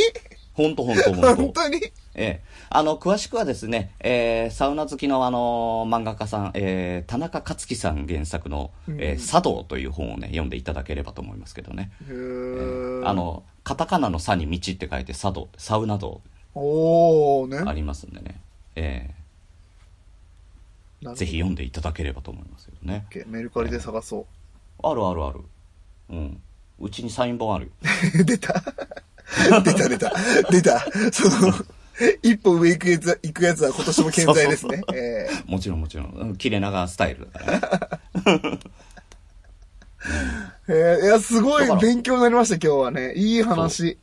[0.53, 1.35] ほんとほんとほんと。
[1.35, 1.77] 本当に？
[2.15, 2.41] ええ。
[2.69, 11.91] あの、詳しくはですね、えー、サウナ好きのあの漫画家さん、えー、田中克樹さん原作の、えー、茶道という本をね、読んでいただければと思いますけどね。
[12.07, 13.07] へー。
[13.07, 16.21] あ、の、カタカナの差に道って書いて茶道、サウナ道
[16.55, 17.69] おー、ね。
[17.69, 18.41] ありますんでね。
[18.75, 19.09] え
[21.01, 23.05] なるほどー、ぜひ読んでいただければと思いますけどね。
[23.27, 24.25] メルカリで探そ
[24.81, 25.41] あるあるある。
[26.09, 26.41] うん。
[26.79, 27.71] うちにサイン本あるよ。
[28.19, 28.23] う。
[28.23, 28.53] 出た
[29.63, 30.13] 出た出た
[30.49, 30.79] 出た
[31.11, 31.53] その、
[32.23, 34.81] 一歩上行くやつ行くやつは今年も健在ですね。
[34.93, 36.07] えーもちろんもちろん。
[36.07, 37.45] うん切れ長スタイルだか
[38.25, 38.59] らね。
[40.67, 43.13] えーいや、すごい勉強になりました、今日はね。
[43.15, 43.97] いい話。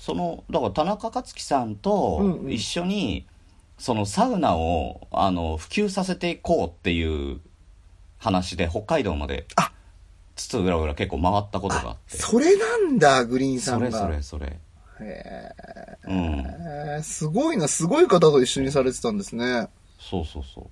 [0.00, 3.26] その、だから田中克樹さんと一緒に、
[3.76, 7.40] そのサウナを、あの、普及させていこうっていう
[8.16, 9.72] 話で北海道まで、あ
[10.36, 12.16] つつぐらぐら結構回ったことがあって。
[12.16, 13.92] それなんだ、グリーンさんが。
[13.92, 14.58] それそれそれ。
[15.02, 15.52] へ
[16.08, 16.14] うん。
[16.14, 19.68] えーすごいな、すごい方と一緒にされてたんですね。
[19.98, 20.66] そうそうそう。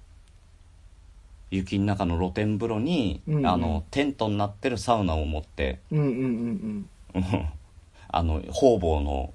[1.51, 7.49] 雪の中の露天風呂に、うんうんあの、テントになってるサウナを持って、うんうんうんうん
[8.09, 9.33] あの、方々の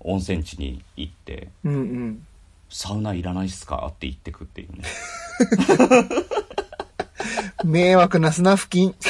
[0.00, 1.72] 温泉地に行って、うん。
[1.72, 2.26] うんうん。
[2.68, 3.86] サウナいらないっすか？
[3.88, 4.84] って言ってくっていうね。
[7.64, 8.94] 迷惑な砂付近。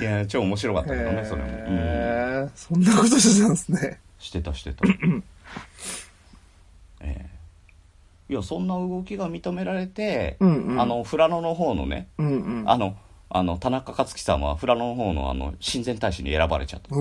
[0.00, 1.48] いや、超面白かったけどね、それも。
[1.48, 2.50] うん。
[2.54, 4.00] そんなことしてたんですね。
[4.18, 4.84] してたしてた。
[7.02, 7.26] ええ
[8.30, 12.70] いや、そんな動きが認められて、うんうんあの、富良野の方のね、うんうん。
[12.70, 12.96] あの、
[13.28, 16.94] あの、田中克樹さんは富良野の方のあの、親善大使に選ばれちゃった。
[16.94, 17.00] お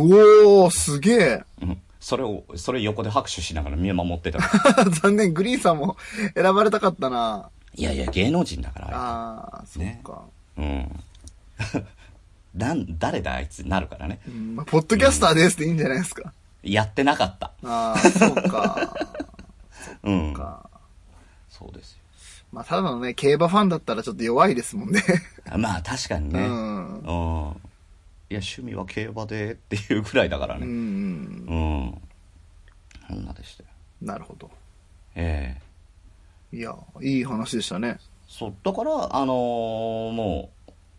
[0.68, 1.44] ー、すげえ。
[1.62, 1.82] うん。
[2.00, 4.40] それを、それ横で拍手しながら見守ってた。
[5.02, 5.98] 残念、グリーンさんも
[6.34, 7.50] 選ばれたかったな。
[7.76, 10.24] いやいや、芸能人だから、あああ、そっねか。
[10.58, 11.00] いつうん。
[12.56, 14.20] なん、誰だあいつになるからね。
[14.28, 16.34] うんまあ、ポッドキャスターですっていいんじゃないですか。
[16.64, 17.52] やってなかった。
[17.64, 18.92] ああ、そうか。
[20.02, 20.34] うん。
[21.60, 22.00] かそうですよ。
[22.52, 25.04] まあ、ただのね、競馬ファンだったらちょっと弱いですもんね。
[25.58, 26.40] まあ、確かにうね。
[26.48, 26.48] ん。
[26.48, 27.02] うん。
[27.02, 30.72] いや、趣味は競馬でっていうぐらいだからうんうね。
[30.72, 30.74] ん。
[30.74, 31.56] う
[31.90, 32.02] ん。
[33.08, 33.70] そんなでしたよ。
[34.02, 34.50] なるほど。
[35.16, 35.58] え
[36.54, 38.00] えいや、いい話でしたね。
[38.28, 40.50] そう、だから、あのーも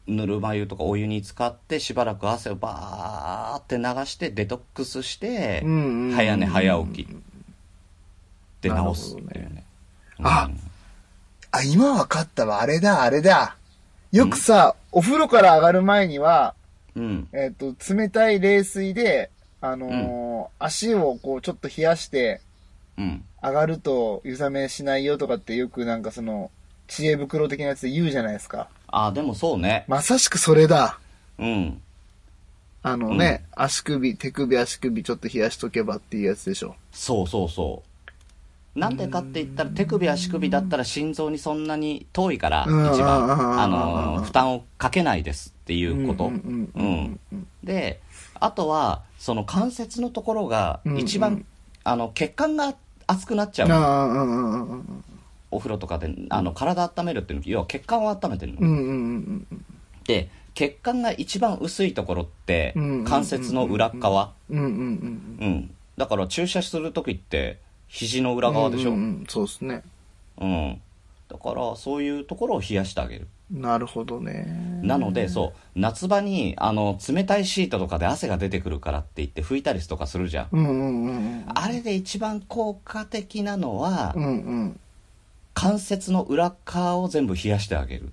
[0.08, 5.62] う、ぬるま湯とかお湯に浸かって、しばらく汗をバーって流して、デトックスして、
[6.14, 7.08] 早寝早起き。
[8.60, 9.64] で、直すっていうね。
[10.22, 10.70] あうん
[11.52, 12.60] あ、今わかったわ。
[12.60, 13.56] あれだ、あれだ。
[14.12, 16.54] よくさ、お風呂から上がる前には、
[16.94, 17.28] うん。
[17.32, 19.30] えっ、と、冷たい冷水で、
[19.60, 22.40] あのー足をこう、ちょっと冷やして、
[22.96, 23.24] うん。
[23.42, 26.50] 上がると湯冷めしないよとかってよくなんかその、
[26.86, 28.68] 知恵袋的なやつで言うじゃないですか。
[28.88, 29.84] あ、でもそうね。
[29.88, 30.98] まさしくそれだ。
[31.38, 31.80] うん。
[32.82, 36.76] あのね、足首、手首、足首ちょっと冷やしとけばっていうやつでしょ。
[36.92, 37.89] そうそうそう。
[38.74, 42.92] なんでかって言ったら手首足首だったら心臓にそんなに遠いからうん。
[42.92, 46.26] 一番うんあの負担をかけないですっていうこと。
[46.26, 47.20] うん。
[47.64, 48.00] で、
[48.34, 51.36] あとはその関節のところが一番、うん。
[51.38, 51.46] うん
[51.82, 52.74] あの血管が
[53.06, 54.84] 熱くなっちゃう。
[55.50, 59.40] お風呂とかであの体温めるっていうの要は血管を温めてるの。
[60.04, 62.74] で、血管が一番薄いところって
[63.06, 64.32] 関節の裏っ側。
[65.96, 67.58] だから注射するときって
[67.90, 68.90] 肘の裏側でしょ？
[68.90, 69.82] うんうんうんそうですね。
[70.40, 70.80] うん。
[71.28, 73.26] だから、そういうところを冷やしてあげる。
[73.50, 74.80] なるほどね。
[74.82, 80.48] なので、そう、夏場に、あの、冷たいシートとかで汗が出てくるからって言って拭いたりとかするじゃん。
[80.52, 81.44] うんうんうんうん。
[81.52, 84.28] あれで一番効果的なのは、うんう
[84.66, 84.80] ん。
[85.52, 88.12] 関節の裏側を全部冷やしてあげる。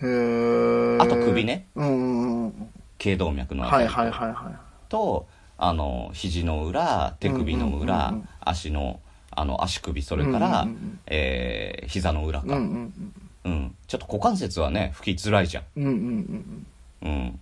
[0.00, 0.98] へえ。
[1.00, 1.66] あと首ね。
[1.74, 2.68] うんうんうん。
[2.98, 5.26] 頸動脈のあたりと,、はいはいはいはと、
[5.58, 9.00] あの、肘の裏、手首の裏、うんうんうんうん足の、
[9.36, 12.42] あの、足首、それから、うんうんうんえー膝の裏い。
[12.42, 15.64] うんか、ううんんちょっと股関節はね、拭きづらいじゃん。
[15.76, 15.84] うん。
[15.84, 16.66] うんうん
[17.02, 17.38] うん。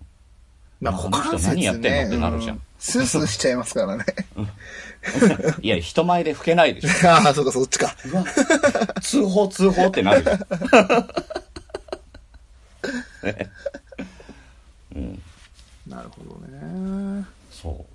[0.81, 2.07] まあ、こ股関節の人何やってんのね。
[2.07, 4.05] ってなるじゃんうスースーしちゃいますからね。
[5.61, 6.89] いや、人前で拭けないでしょ。
[7.09, 7.95] ああ、そうか、そっちか。
[9.01, 10.39] 通報通報ってなるじゃん。
[15.87, 17.25] な るほどね。
[17.51, 17.85] そう。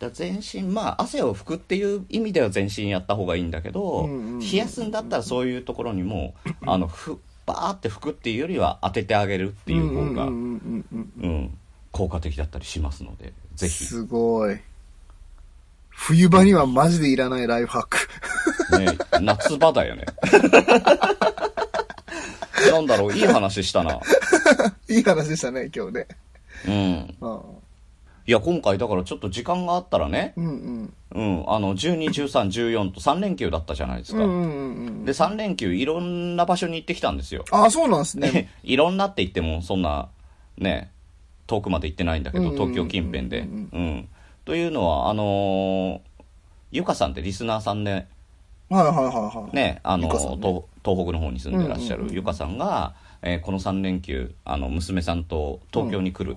[0.00, 4.08] だ全身、まあ、汗を拭くっていう意味では全身やった方がいいんだけど、
[4.40, 6.34] 冷やすんだったらそういうところにも、
[6.66, 11.58] あの、ふ、バーって拭くっていうよりは当ててあげるっていう方が、うん
[11.92, 14.58] 効果的だったりしますので、ぜひ、すごい。
[15.90, 18.78] 冬場にはマジでいらないライフハック。
[18.78, 20.06] ね、夏場だよね。
[22.70, 23.98] なんだろう、いい話したな。
[24.88, 26.06] いい話でしたね、今日ね。
[26.66, 27.16] うん。
[27.20, 27.59] うん
[28.30, 30.94] いや、今回だからちょっと時間があったらね、うんうん。
[31.16, 34.22] うん、あの、12、13、14と3連休だったじゃないですか。
[34.22, 35.04] うんうんうん。
[35.04, 37.44] で、3連休いろんな場所に行ってきたんですよ。
[37.50, 38.52] ああ、そうなんですね。
[38.62, 40.10] いろんなって言っても、そんな、
[40.58, 40.92] ね、
[41.48, 43.40] 遠くまで行ってないんだけど、うんうんうんうん東京近辺で。
[43.40, 44.08] うん。
[44.44, 46.00] というのは、あのー
[46.70, 48.06] ゆかさんってリスナーさんで、
[48.68, 49.56] はいはいはいはい。
[49.56, 56.36] ね、あのね東、東北の方に住んでらっしゃうんうんうんるゆかさんが、えーこの3連休、あの、娘さんと東京に来る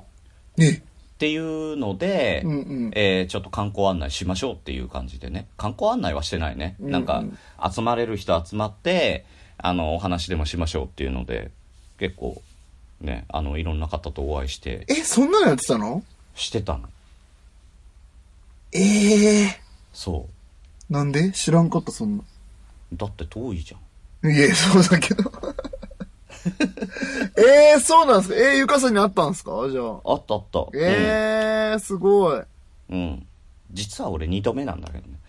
[0.58, 0.82] ね。
[1.14, 2.56] っていうので、うんう
[2.90, 2.92] ん。
[2.96, 5.48] えーちょっと観光案内しましょうっていう感じでね。
[5.58, 6.76] 観光案内はしてないね。
[6.80, 7.24] うんうんなんか、
[7.74, 9.26] 集まれる人集まって、
[9.58, 11.52] あの、お話でもしましょうっていうので、
[12.00, 12.42] 結構、
[13.00, 16.04] ね、あの、いろんな方とお会いして、え、そんなのやってたの？
[16.36, 16.90] してたの。
[18.74, 19.60] ええ
[19.94, 20.28] そ
[20.90, 21.32] なんで？
[21.32, 22.24] 知らんかった、そんな。
[22.24, 22.98] う。
[22.98, 23.78] だって遠いじゃ
[24.28, 24.32] ん。
[24.32, 25.32] いえ、そうだけど。
[27.38, 28.36] ええそうなんですか？
[28.36, 29.52] ええゆかさんに会ったんですか？
[29.70, 30.02] じゃあ。
[30.06, 30.68] あったあった。
[30.76, 32.38] ええすごい。
[32.38, 32.46] うん。
[32.90, 33.28] うん。
[33.72, 35.20] 実は俺二度目なんだけどね。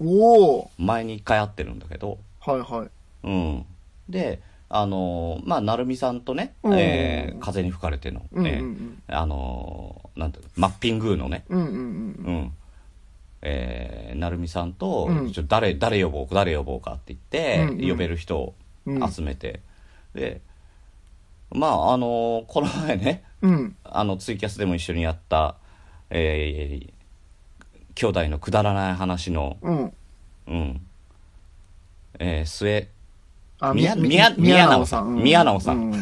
[0.00, 2.18] おお前に一回会ってるんだけど。
[2.40, 2.88] はいはい。
[3.24, 3.64] うん。
[4.08, 11.74] で、あのーまあ、成美さんとね、うんえー風に吹かれての、うんうんえーうんあのーなんてマッピングのね、うんうんうん。
[11.74, 12.52] うん。
[13.42, 18.54] えー、成美さんと、うんちょ誰、誰呼ぼうか、誰呼ぼうかって言って、うんうん呼べる人を
[18.86, 19.60] うん集めて、
[20.14, 20.40] で、
[21.52, 23.76] まあ、あのーこの前ね、うん。
[23.84, 25.56] あの、ツイキャスでも一緒にやった、
[26.10, 26.92] えー、
[27.94, 29.92] 兄弟のくだらない話の、うん。
[30.46, 30.80] うん、
[32.18, 32.88] えー、末、
[33.60, 35.94] あ宮み宮宮直直さんう宮直さんう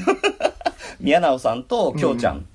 [1.01, 2.47] 宮直さんと京ちゃん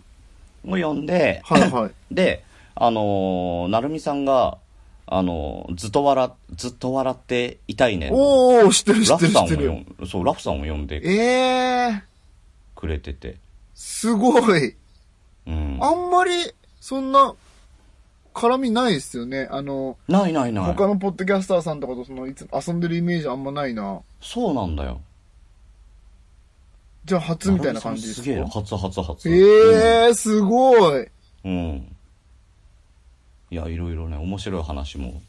[0.66, 1.92] を呼んで、はいはい。
[2.12, 2.44] で、
[2.76, 4.58] あのー、成美さんが、
[5.06, 8.14] あのーずっと笑、ずっと笑っていたいねん。
[8.14, 9.66] おお知ってる知ラってフさんを呼る知って
[10.00, 10.06] る。
[10.06, 12.04] ん、そう、ラフさんを呼んでええ
[12.76, 13.38] くれてて。
[13.76, 14.76] すごい。
[15.48, 15.78] うん。
[15.82, 16.32] あんまり、
[16.80, 17.36] そんな、
[18.34, 19.48] 絡みないですよね。
[19.52, 20.66] あの、ないないない。
[20.66, 24.02] 他のポッドキャスターさんとかとその、いつ遊んでるイメージあんまないな。
[24.22, 25.02] そうなんだよ。
[27.06, 28.24] じゃあ初みたいな感じですか？
[28.24, 29.30] すげえな、初初初。
[29.30, 31.08] ええすごい。
[31.44, 31.93] うん。
[33.62, 33.70] うん。
[33.70, 35.22] いや、いろいろね、面白い話も、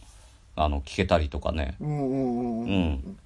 [0.56, 1.76] あの、聞けたりとかね。
[1.80, 2.70] うんうんうんううん。
[2.92, 3.16] ん。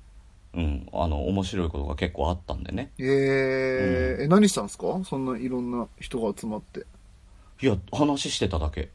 [0.54, 0.88] うん。
[0.92, 2.90] あの、面白いことが結構あったんでね。
[2.98, 5.00] えーえ、何したんですか？
[5.04, 6.86] そんないろんな人が集まって。
[7.60, 8.88] いや、話してただけ。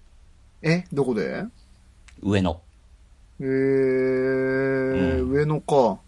[0.61, 1.45] えどこで？
[2.21, 2.59] 上野。
[3.39, 5.99] えー、上野か。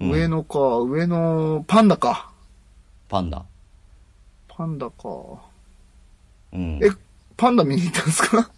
[0.00, 0.58] うん上野か。
[0.78, 2.30] 上野、パンダか。
[3.08, 3.44] パンダ。
[4.48, 5.08] パンダか。
[6.52, 6.80] うん。
[6.82, 6.90] え、
[7.36, 8.50] パンダ見に行ったんですか？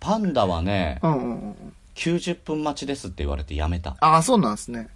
[0.00, 1.54] パンダはねう、んうんうん。
[1.94, 3.96] 90分待ちですって言われてやめた。
[4.00, 4.88] ああ、そうなんですね。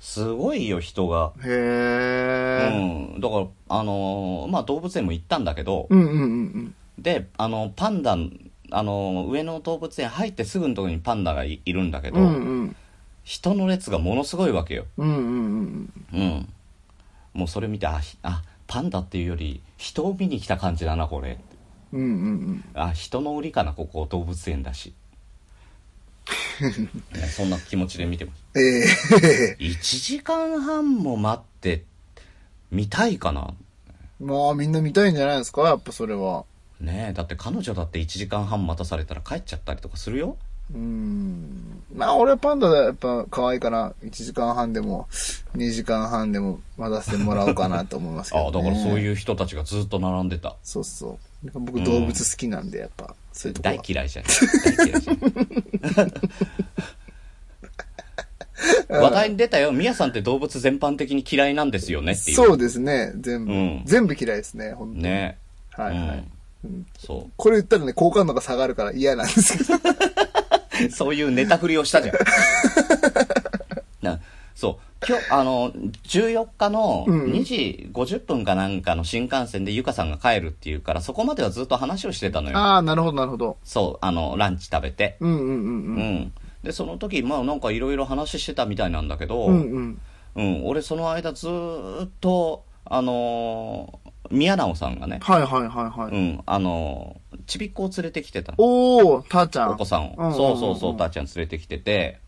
[0.00, 1.32] すごいよ、人が。
[1.44, 2.70] へえ。
[3.14, 3.20] うん。
[3.20, 6.74] だから、あのーまあ、動物園も行ったんだけど、うんうんうんうん。
[6.98, 8.16] で、あの、パンダ、
[8.72, 12.28] あの、上野動物園入ってすぐのところにパンダがいいるんだけど、うんう
[12.64, 12.76] ん。
[13.24, 14.86] 人の列がものすごいわけよ。
[14.96, 16.20] うんうんうん。
[16.20, 16.48] うん。
[17.34, 21.38] もうそれ見て、あ、ひあ、パンダっていうより、人を見に来た感じだな、これ。
[21.92, 22.08] うんうんう
[22.52, 22.64] ん。
[22.74, 24.94] あ、人の売りかな、ここ動物園だし。
[26.60, 28.58] ねそんな気持ちで見てます。
[28.58, 31.84] ええ 1時間半も待って、
[32.70, 33.54] 見たいかな？
[34.20, 36.44] まあみんな見たいんじゃないですかやっぱそれは。
[36.80, 40.36] ねえ、だって彼女だって1時間半待たされたら帰っちゃったりとかするよ。
[40.72, 41.82] うん。
[41.94, 45.08] まあ俺はパンダやっぱ可愛いから1時間半でも
[45.56, 48.58] 2時間半でも待たせてもらおうかなと思いますけど、あね。
[48.60, 49.00] あ、だからそうう。
[49.00, 50.56] いう人たちがずっと並んでた。
[50.62, 51.18] そうそう。
[51.54, 54.24] 僕動物好きなんでやっぱそういうとこは大嫌いじゃん。
[54.24, 55.18] 大嫌いじゃん。
[59.02, 59.72] 話題に出たよ。
[59.72, 62.36] みやさんって動物全般的に嫌いなんですよねっていう。
[62.36, 63.12] そうですね。
[63.16, 64.72] 全部、うん全部嫌いですね。
[64.72, 65.02] 本当に。
[65.02, 65.38] ね
[65.70, 66.28] はいはい。
[66.64, 69.74] うんそこれ言ったらね、好感度が下がるから嫌なんですけど。
[69.76, 70.90] う。
[70.92, 72.16] そういうネタ振りをしたじゃん。
[74.02, 74.20] な
[74.54, 75.06] そう。
[75.08, 82.58] 今日、あの、14日のうん2時50分かなんかの新幹線でゆかさんが帰るっていうから、そこまではずっと話をしてたのよ。
[82.58, 83.56] ああ、なるほどなるほど。
[83.64, 85.16] そう、あの、ランチ食べて。
[85.20, 86.14] うんうんうんううん。
[86.26, 86.32] ん。
[86.62, 90.00] で、その時、まあなんかいろいろ話してたみたいなんだけど、うんうん。
[90.36, 96.14] うん、俺その間ずーっと、あのー宮直さんがね、はいはいはいはい。
[96.14, 98.56] うん、あのーちびっ子を連れてきてたの。
[98.58, 99.70] おー、たーちゃん。
[99.72, 100.14] お子さんを。
[100.16, 102.20] うんうんうんそうそうそう、たーちゃん連れてきてて、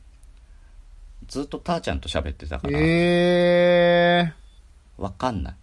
[1.33, 4.33] ずっとたーちゃんと喋ってたから、ええ
[4.99, 5.55] わかんない。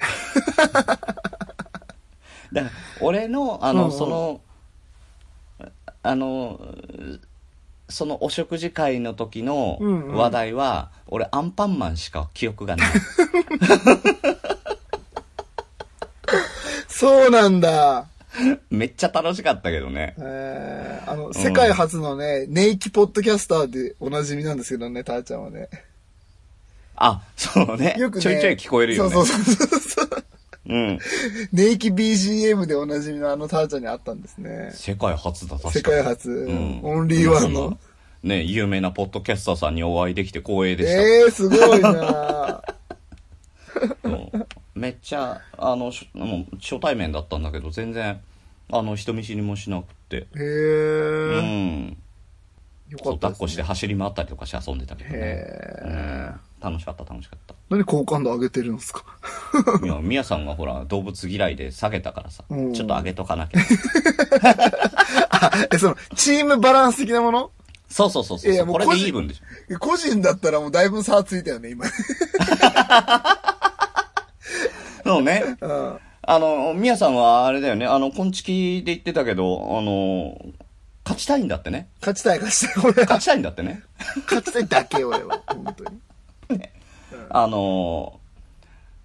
[2.50, 2.70] だから、
[3.02, 4.40] 俺の、あの、うんうんその、
[6.02, 6.58] あの、
[7.90, 12.88] そのお食事会の時のうんうん話題は、俺アンパンマンしか記憶がない。
[16.88, 18.06] そうなんだ。
[18.70, 20.14] めっちゃ楽しかったけどね。
[20.18, 25.68] えー、あの、世界初のね、ネイキポッドキャスターでおなじみなんですけどね、たーちゃんはね。
[26.96, 27.96] あ、そうね。
[27.98, 28.22] よくね。
[28.22, 29.10] ちょいちょい聞こえるよね。
[29.10, 30.08] そうそうそうそう。
[30.68, 30.98] うん。
[31.52, 34.70] ネイキ BGM でおなじみのあのターちゃんに会ったんですね。
[34.72, 35.74] 世界初だ、確かに。
[35.74, 36.80] 世界初、うん。
[36.82, 37.76] オンリーワンそのな。
[38.22, 41.02] ね、有名なポッドキャスターさんにお会いできて光栄でした。
[41.02, 42.71] ええー、すごいなうん
[44.82, 48.20] めっちゃ、あの、しもう初対面だったんだけど、全然、
[48.72, 50.16] あの、人見知りもしなくて。
[50.16, 51.40] へえうー。
[51.42, 51.96] ん。
[52.88, 53.18] よかったね。
[53.20, 55.16] 抱っこして走り回ったりとかして遊んでたけどね。
[55.16, 55.20] へ
[55.84, 56.32] え。
[56.60, 57.54] 楽しかった、楽しかった。
[57.70, 59.04] 何好感度上げてるんですか？
[59.84, 63.60] いや、みやさんがほら、動物嫌いで下げたからさ、ちうんょっと上げとかなきゃ。
[65.30, 67.50] あ、え、その、チームバランス的なもの？
[67.88, 69.78] そうそうそうそういやもうこれでイーブンでしょ。
[69.78, 71.84] 個人だったらもうだいぶ差ついたよね、今。
[75.04, 75.56] そうね。
[75.60, 75.98] うん。
[76.24, 80.38] あの、みやさんはあれだよね、あの、こんちきで言ってたけど、あの、
[81.04, 81.88] 勝ちたいんだってね。
[82.00, 82.84] 勝ちたい、勝ちたい。
[82.84, 83.82] 俺は勝ちたいんだってね。
[84.24, 85.42] 勝ちたいだけ、俺は。
[85.46, 86.00] 本当に。
[87.28, 88.20] あの、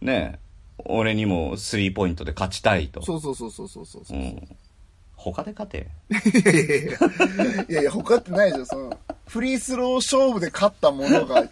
[0.01, 0.47] ねえ
[0.85, 3.01] 俺にもスリーポイントで勝ちたいと。
[3.01, 4.21] そうそうそうそうそうそうそうう。
[4.21, 4.47] ん。
[5.17, 5.87] 他で勝て。
[6.09, 6.13] い
[6.45, 6.75] やいやいや
[7.69, 8.97] いやいや、他ってないでしょ、その、
[9.27, 11.43] フリースロー勝負で勝ったものが、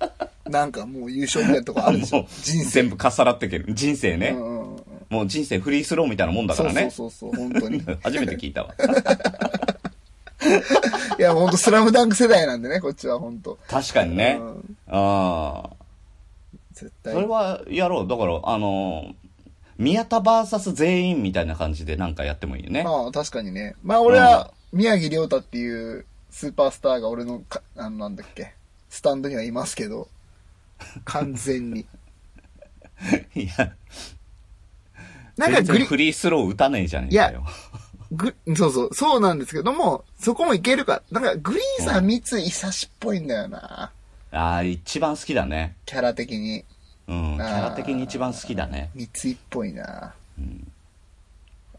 [0.45, 2.69] なんかもう優勝みたいなとこあるでしょ人生。
[2.69, 3.65] 全部かっさらってける。
[3.73, 4.29] 人生ね。
[4.29, 4.83] うんうんうん。
[5.09, 6.89] もう人生フリースローみたいなもんだかそうそうらね。
[6.91, 7.81] そうそう、本当に。
[8.03, 8.73] 初めて聞いたわ。
[11.17, 14.43] いや、本当スラムダンク世代なんでね、こっちは本当確かにねう。
[14.43, 15.75] んああ。
[16.73, 17.13] 絶対。
[17.13, 18.07] それはやろう。
[18.07, 19.13] だから、あの、
[19.77, 22.83] 宮田バーサス全員みたいな感じでなんかやってもいいよね。
[22.83, 23.75] まあ、確かにね。
[23.83, 28.53] まあ、俺は、宮城亮太っていうスーパースターが俺のか、あの、なんだっけ、
[28.89, 30.09] スタンドにはいますけど、
[31.03, 31.85] 完全に。
[33.35, 33.75] いや、
[35.37, 37.45] なんかグリフ、リースロー打たねえじゃねえかよ。
[38.11, 41.01] グそうそう、そうなんですけども、そこもいけるか。
[41.11, 43.91] なんか、グリーンさん、三井久志っぽいんだよな。
[44.31, 45.75] ああ、一番好きだね。
[45.85, 46.63] キャラ的に。
[47.07, 47.37] うん。
[47.37, 48.89] キャラ的に一番好きだね。
[48.95, 50.13] 三井っぽいな。
[50.37, 50.71] うん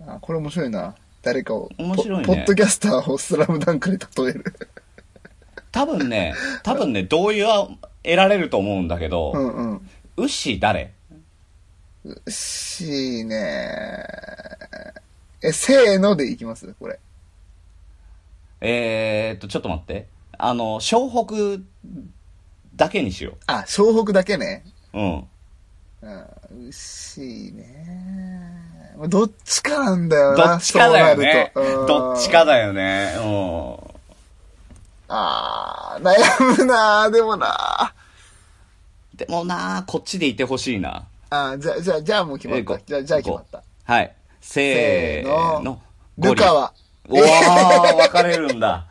[0.09, 0.95] あこれ面白いな。
[1.22, 4.45] 誰かを、面白いねポポッドキャスターをスラムダンクで例える。
[5.72, 7.66] 多分ね、多分ね、同意は
[8.03, 9.91] 得られると思うんだけど、うんうん。
[10.18, 10.93] ウッシー誰？
[12.29, 14.05] しね
[15.43, 16.74] え、せーのでいきます？
[16.79, 17.01] これ。
[18.61, 20.07] えーっと、ちょっと待って。
[20.39, 21.64] あの、湘北
[22.77, 24.62] だけにしよあ、湘北だけね。
[24.97, 24.99] う。
[24.99, 25.28] うん。
[26.03, 27.20] うん、牛
[27.53, 28.94] ね。
[28.97, 31.53] まあどっちかなんだよどな、っちかだよね。
[31.55, 33.14] そうなるどっちかだよね。
[33.18, 33.97] う
[35.09, 37.92] あー、悩むなでもな
[39.14, 39.16] ん。
[39.16, 41.07] でもなこっちでいてほしいな。
[41.30, 42.84] あーじゃあ、じゃあ、じゃあもう決まった。
[42.84, 43.62] じゃあ、じゃあ決まった。
[43.84, 44.14] はい。
[44.40, 45.80] せーせーのの。
[46.18, 46.72] ルカワ。
[47.09, 47.22] ゴリ。
[47.22, 48.86] おー、分かれるんだ。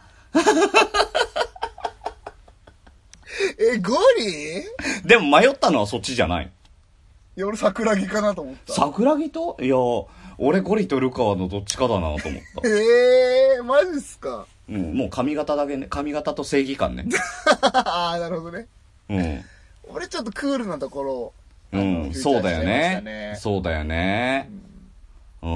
[3.60, 4.64] え、ゴリ？
[5.08, 6.52] でも迷ったのはそっちじゃない。
[7.38, 8.74] いや、俺桜木かなと思った。
[8.74, 9.58] 桜木と？
[9.62, 9.76] いや、
[10.38, 12.68] 俺ゴリとルカワのどっちかだなと思った。
[12.70, 14.48] えー、マジっすか？
[14.70, 17.06] うん、もう髪型だけね、髪型と正義感ね。
[17.62, 18.68] あー、なるほどね。
[19.10, 19.44] うん。
[19.90, 21.34] 俺ちょっとクールなところを。
[21.74, 23.38] あうん、のフューチャーそうだよしちゃいましたね。
[23.40, 24.50] そうだよね。
[25.42, 25.50] うん。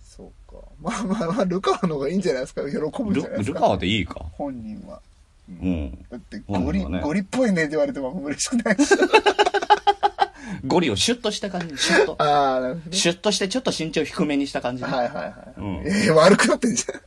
[0.00, 0.56] そうか。
[0.80, 2.62] まあまあまあ、ルカワの方がいいんじゃないですか？
[2.62, 3.58] 喜ぶんじゃないルですか？
[3.58, 4.24] ルカワでいいか。
[4.32, 5.00] 本人は。
[5.48, 6.04] うん。
[6.10, 8.96] だって、ゴリ、ねゴリっぽいねって言われても嬉しくないです
[10.66, 12.16] ゴリをシュッとした感じ、シュッと。
[12.18, 12.96] ああ、なるほどね。
[12.96, 14.88] シュッとしてちょっと身長低めにした感じね。
[14.90, 15.34] はいはいはい。
[15.58, 17.00] うんえー、悪くなってんじゃん。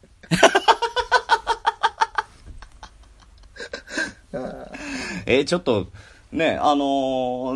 [5.25, 5.87] えーちょっと、
[6.31, 6.85] ね、あの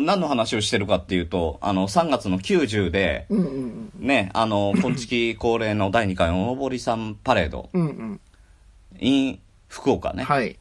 [0.00, 7.82] ー何の話をしてるかっていうと、あの、3月の90で、うんうんね、あの、今月恒例の第2回おのぼりさんパレード、うん。
[7.82, 8.20] うんうん。
[8.98, 10.24] in 福岡ね。
[10.24, 10.56] はい。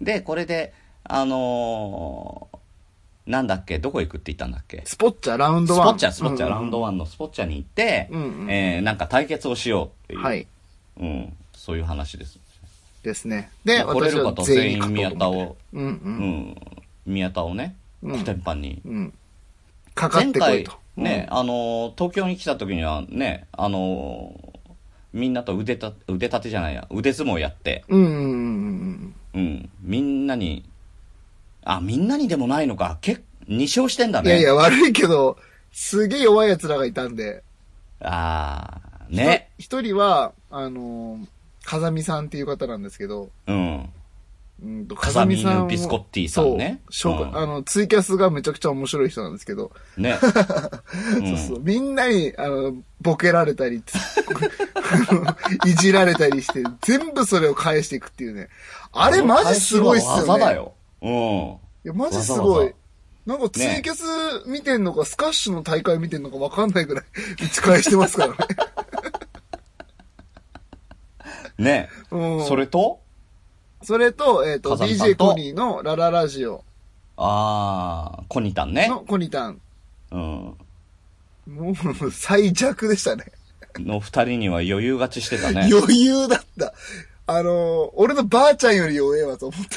[0.00, 0.72] で、これで、
[1.04, 2.56] あのー
[3.30, 4.82] なんだっけ、どこ行くって言ったんだっけ？
[4.84, 5.88] スポッチャラウンドワン。
[5.88, 10.46] スポッチャ、スポッチャ、うんうんラウンドワンのスポッチャに行って、うんうんえーなんか対決をしようっていう、はい。
[11.00, 12.38] うん、そういう話です。
[13.02, 13.50] ですね。
[13.64, 15.86] で、来れる方全員宮田をうんう。
[15.86, 15.92] うん
[16.50, 16.56] ん、
[17.04, 18.80] 宮田をね、うんコテンパンに。
[18.84, 19.12] うん。
[19.94, 24.56] かかってこいと。、ね、あのー、東京に来た時にはね、あのー
[25.12, 28.00] みんなと腕た、腕立てじゃないや、腕相撲やって、うん。
[28.00, 30.64] うんうんうんうん、みんなに、
[31.62, 34.24] あ、みんなにでもないのか、結2勝してんだうん。
[34.26, 34.32] ね。
[34.32, 35.36] いやいや、悪いけど、
[35.72, 37.42] すげえ弱い奴らがいたんで。
[38.00, 39.50] あー、ね。
[39.58, 41.26] 一人は、あのー、
[41.64, 43.88] 風見さんっていう方なんですけど、うん。
[44.62, 50.16] うんと、風見をビスコッティさんねそう、うんあの、ツイキャスがめちゃくちゃ面白い人なんですけど、ね。
[50.22, 50.28] そ
[51.34, 53.82] うそう、みんなに、あの、ボケられたり、
[55.66, 58.48] いじられたりして、全部それを返していくっていうね。
[58.96, 60.22] あれマジすごいっすよね。
[60.22, 60.72] 技だよ。
[61.02, 61.10] うん。
[61.12, 62.74] いや、マジすごいわざわざ。
[63.26, 67.04] なんかツイキャス見てんのか、スカッシュの大会見てんのかわかんないぐらい
[67.44, 68.36] 打ち返してますからね。
[71.88, 71.88] ね。
[72.10, 73.00] うん、それと？
[73.82, 76.64] それと、えっ、と、風見さん DJ とコニーのラララジオ
[77.16, 78.88] あー、コニタンね。
[78.88, 79.60] のコニタン。
[80.10, 80.20] うん。
[81.46, 83.24] もう、最弱でしたね。
[83.78, 85.68] の二人には余裕勝ちしてたね。
[85.72, 86.74] 余裕だった。
[87.26, 89.68] あの、俺のばあちゃんより弱えわと思って。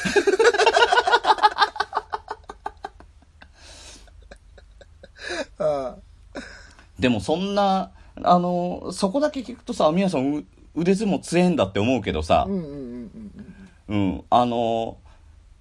[6.98, 7.90] でもそんな、
[8.22, 10.44] あの、そこだけ聞くとさ、宮さん
[10.74, 13.10] 腕相撲強えんだって思うけどさ、うんうん
[13.88, 13.96] うん。
[13.96, 14.98] うん、あの、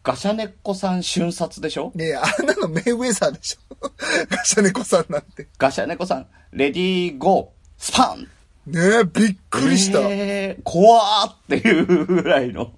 [0.04, 1.92] ガシャネコさん瞬殺でしょ？
[1.96, 3.90] いや、あんなのメイウェザーでしょ。
[4.30, 5.48] ガシャネコさんなんて。
[5.58, 8.28] ガシャネコさん、レディーゴー、スパン
[8.70, 10.00] ねえ、びっくりした。
[10.00, 12.72] いえー、怖ーっていうぐらいの。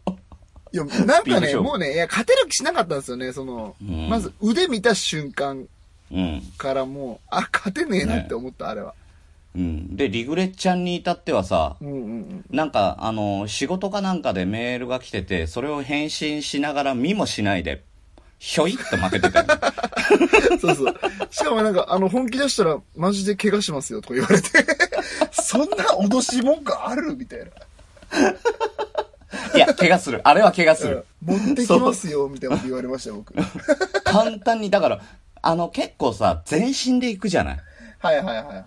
[0.72, 5.68] や、なんかね、もうね、いや、勝てる気しなかったんですよね、その、うんまず腕見た瞬間
[6.12, 6.42] うん。
[6.58, 8.94] からもう、あ、勝てねえなって思った、あれは。
[9.56, 9.96] うん。
[9.96, 12.46] で、リグレッちゃんに至ってはさ、うんうんうん。
[12.50, 17.84] なんか、あの、仕事かなんかでメールが来てて、それを返信しながら見もしないで、
[18.44, 19.46] ひょいっと負けてたよ。
[20.60, 20.96] そうそう。
[21.30, 24.50] しかもなんか、あの、本気出したら、マジで怪我しますよ、とか言われて。
[25.32, 27.46] そんな脅し文句あるみたいな。
[29.56, 30.22] いや、怪我する。
[30.28, 31.06] あれは怪我する。
[31.24, 33.32] 持ってきますよ、みたいなこと言われましたよ、僕。
[34.04, 35.02] 簡単に、だから、
[35.44, 37.60] あの、結構さ、全身で行くじゃない？
[38.00, 38.66] はいはいはいはい。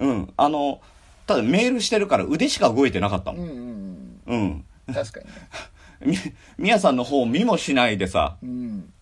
[0.00, 0.32] うん。
[0.36, 0.82] あの、
[1.26, 3.40] ただメールしてるから腕しか動いてなかったもん。
[3.40, 3.56] うんうん
[4.26, 4.64] うん。
[4.86, 4.94] うん。
[4.94, 5.32] 確かにね。
[6.58, 8.92] み、みやさんの方見もしないでさ、うん。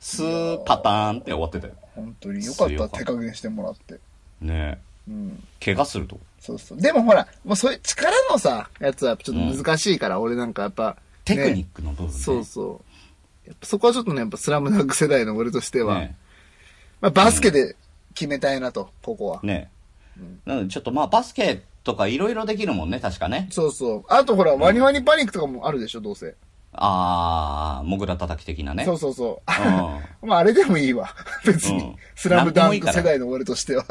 [0.00, 1.74] スーパターンって終わってたよ。
[1.94, 3.98] 本当によかった、手加減してもらって。
[4.40, 5.42] ねうん。
[5.60, 5.64] え。
[5.64, 6.18] 怪我すると。
[6.40, 6.80] そうそう。
[6.80, 12.12] でもほら、もうそういう力のさ、やつはちょっと難しいから、俺なんかやっぱ、テクニッねクの部分ね。
[12.12, 12.82] そうそ
[13.44, 13.48] う。
[13.48, 16.16] やっぱそこはちょっとね、やっぱスラムダンク世代の俺としては、ね
[17.00, 17.76] まあバスケで
[18.14, 19.40] 決めたいなと、ここは。
[19.42, 19.70] ね
[20.46, 23.48] なのでちょっとまあバスケとかいろいろできるもんね、確かね。
[23.50, 24.04] そうそう。
[24.08, 26.34] あとほら、ワニワニパニックとかもあるでしょ、どうせ。
[26.76, 28.84] あー、モグラ叩き的なね。
[28.84, 30.22] そうそうそう。
[30.22, 31.08] う まああれでもいいわ。
[31.44, 31.78] 別に。
[31.78, 33.84] うんスラムダンク世代の俺としては。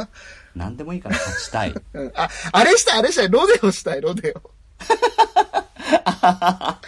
[0.56, 1.76] なんでもいいから勝ちたい。
[1.94, 2.12] うん。
[2.16, 3.30] あ、あれしたい、あれしたい。
[3.30, 4.52] ロデオしたい、ロデオ。
[6.02, 6.80] あ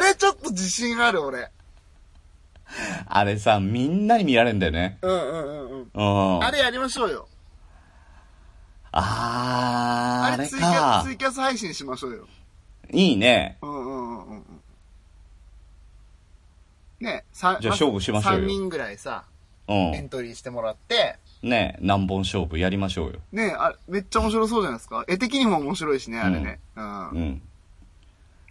[0.00, 1.50] れちょっと自信ある、俺。
[3.06, 4.98] あれさ、みんなに見られるんだよね。
[5.02, 6.36] うんうんうんうん。
[6.36, 6.44] うん。
[6.44, 7.26] あれやりましょうよ。
[8.92, 11.12] あー、あれあれツイキャかス、ツ。
[11.12, 12.26] イキャス配信しましょうよ。
[12.92, 13.58] いいね。
[13.62, 14.44] うんうんうん。
[17.00, 19.24] ねさじゃあ勝負しましょうよ3人ぐらいさ、
[19.68, 21.48] うエントリーしてもらって、ん。
[21.50, 23.20] ね何本勝負やりましょうよ。
[23.32, 25.04] ねあれ、めっちゃ面白そうじゃないですか？
[25.08, 26.58] 絵的にも面白いしね、あれね。
[26.76, 27.08] うん。
[27.10, 27.42] うん。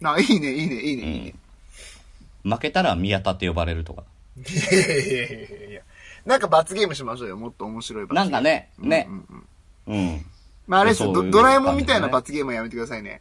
[0.04, 1.34] あ、いいね、いいね、いいね、いいね。
[2.44, 4.04] 負けたら宮田って呼ばれるとか。
[4.36, 5.82] いやいやいやいやいや。
[6.26, 7.36] なんか罰ゲームしましょうよ。
[7.36, 8.30] もっと面白い罰ゲーム。
[8.30, 9.08] なんかね、ね
[9.86, 9.96] う。
[9.96, 10.26] ん。
[10.66, 13.20] まああれですよ、そういうドドラえもんみたいな罰ゲームはやめてくださいね。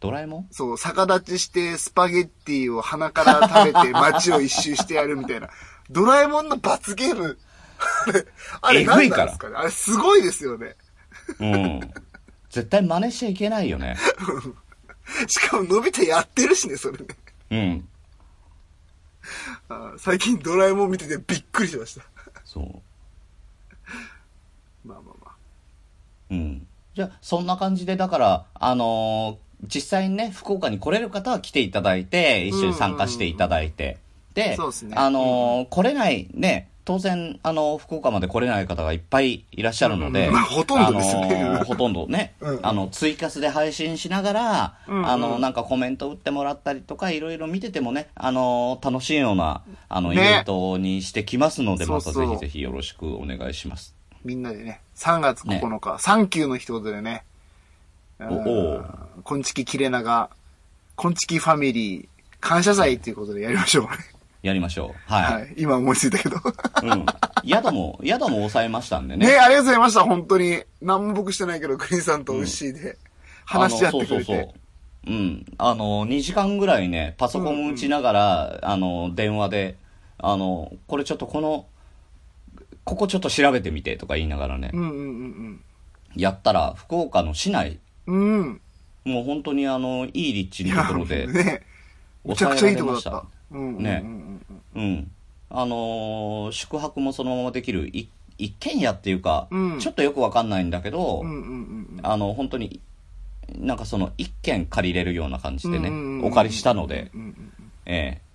[0.00, 0.48] ドラえもん？
[0.50, 5.48] そう、逆立ちしてスパゲッティを鼻から食べて 街を一周してやるみたいな。
[5.90, 7.38] ドラえもんの罰ゲーム。
[8.60, 9.56] あれ、あれ何なんですかね？
[9.56, 10.76] あれすごいですよね。
[11.40, 11.80] うん。
[12.50, 13.96] 絶対真似しちゃいけないよね。
[15.26, 17.06] しかも伸びてやってるしね、それね。
[17.50, 17.88] うん。
[19.68, 22.02] あ最近ドラえもん見ててびっくりしました。
[22.44, 22.64] そう。
[24.88, 25.34] まあまあまあ。
[26.30, 26.66] うん。
[26.94, 33.98] じゃあ、そんな感じで、だから、あのー実際にね、福岡に来れる方は来ていただいて、一緒に参加していただいて、
[34.34, 34.94] で、そうですね。
[34.96, 40.32] あのー来れない、ね、当然、あの、福岡まで来れない方がいっぱいいらっしゃるので、うん。
[40.32, 41.42] まあほとんどですね。
[41.44, 42.60] あのーほとんどね、うん。
[42.62, 45.06] あの、ツイキャスで配信しながら、うんうん。
[45.10, 52.14] あの、なんかコメント打ってもらったりとか、いろいろ見ててもね、あのー楽しいような、あの、イねベントにしてきますので、またそう。
[52.14, 53.94] そうぜひぜひよろしくお願いします。
[54.24, 57.24] みんなでね、3月9日、サンキューの一言でね、
[58.20, 58.84] おおう
[59.22, 60.30] こんちき切れ長、
[60.96, 62.08] こんちきファミリー、
[62.40, 63.90] 感謝祭っていうことでやりましょうね。
[64.42, 65.12] やりましょう。
[65.12, 65.34] はい。
[65.34, 65.54] はい。
[65.56, 66.36] 今思いついたけど。
[66.82, 67.06] うん。
[67.44, 69.26] 宿も、宿も抑えましたんでね。
[69.26, 70.62] ねありがとうございました、本当に。
[70.80, 72.96] 何も僕してないけど、グリーンさんとウッシーで
[73.44, 74.44] 話し合ってくれあのそうそうて。
[74.44, 75.12] そう。
[75.12, 75.46] うん。
[75.58, 79.76] あの、2時間ぐらいね、パソコン打ちながら、あの、電話で、
[80.18, 81.66] あの、これちょっとこの、
[82.84, 85.60] ここちょっと調べてみてとか言いながらね、うんうん
[86.16, 87.78] やったら、福岡の市内、
[88.08, 88.60] うん。
[89.04, 91.62] もう本当にあの、いい立地のところで、ね
[92.24, 93.24] めちゃくちゃいいとこだった。
[93.52, 93.82] うんうんうんうん。
[93.82, 94.04] ね
[94.74, 95.10] うん。
[95.50, 101.40] あのー宿泊もそのままできる、い一軒家っていうか、うんちょっとよくわかんないんだけど、うんうんう
[101.96, 102.80] んあの、本当に、
[103.56, 107.52] なんかその、一軒借りれるような感じでね、うんうんうんお借りしたので、うんうんうん。
[107.86, 108.28] ええ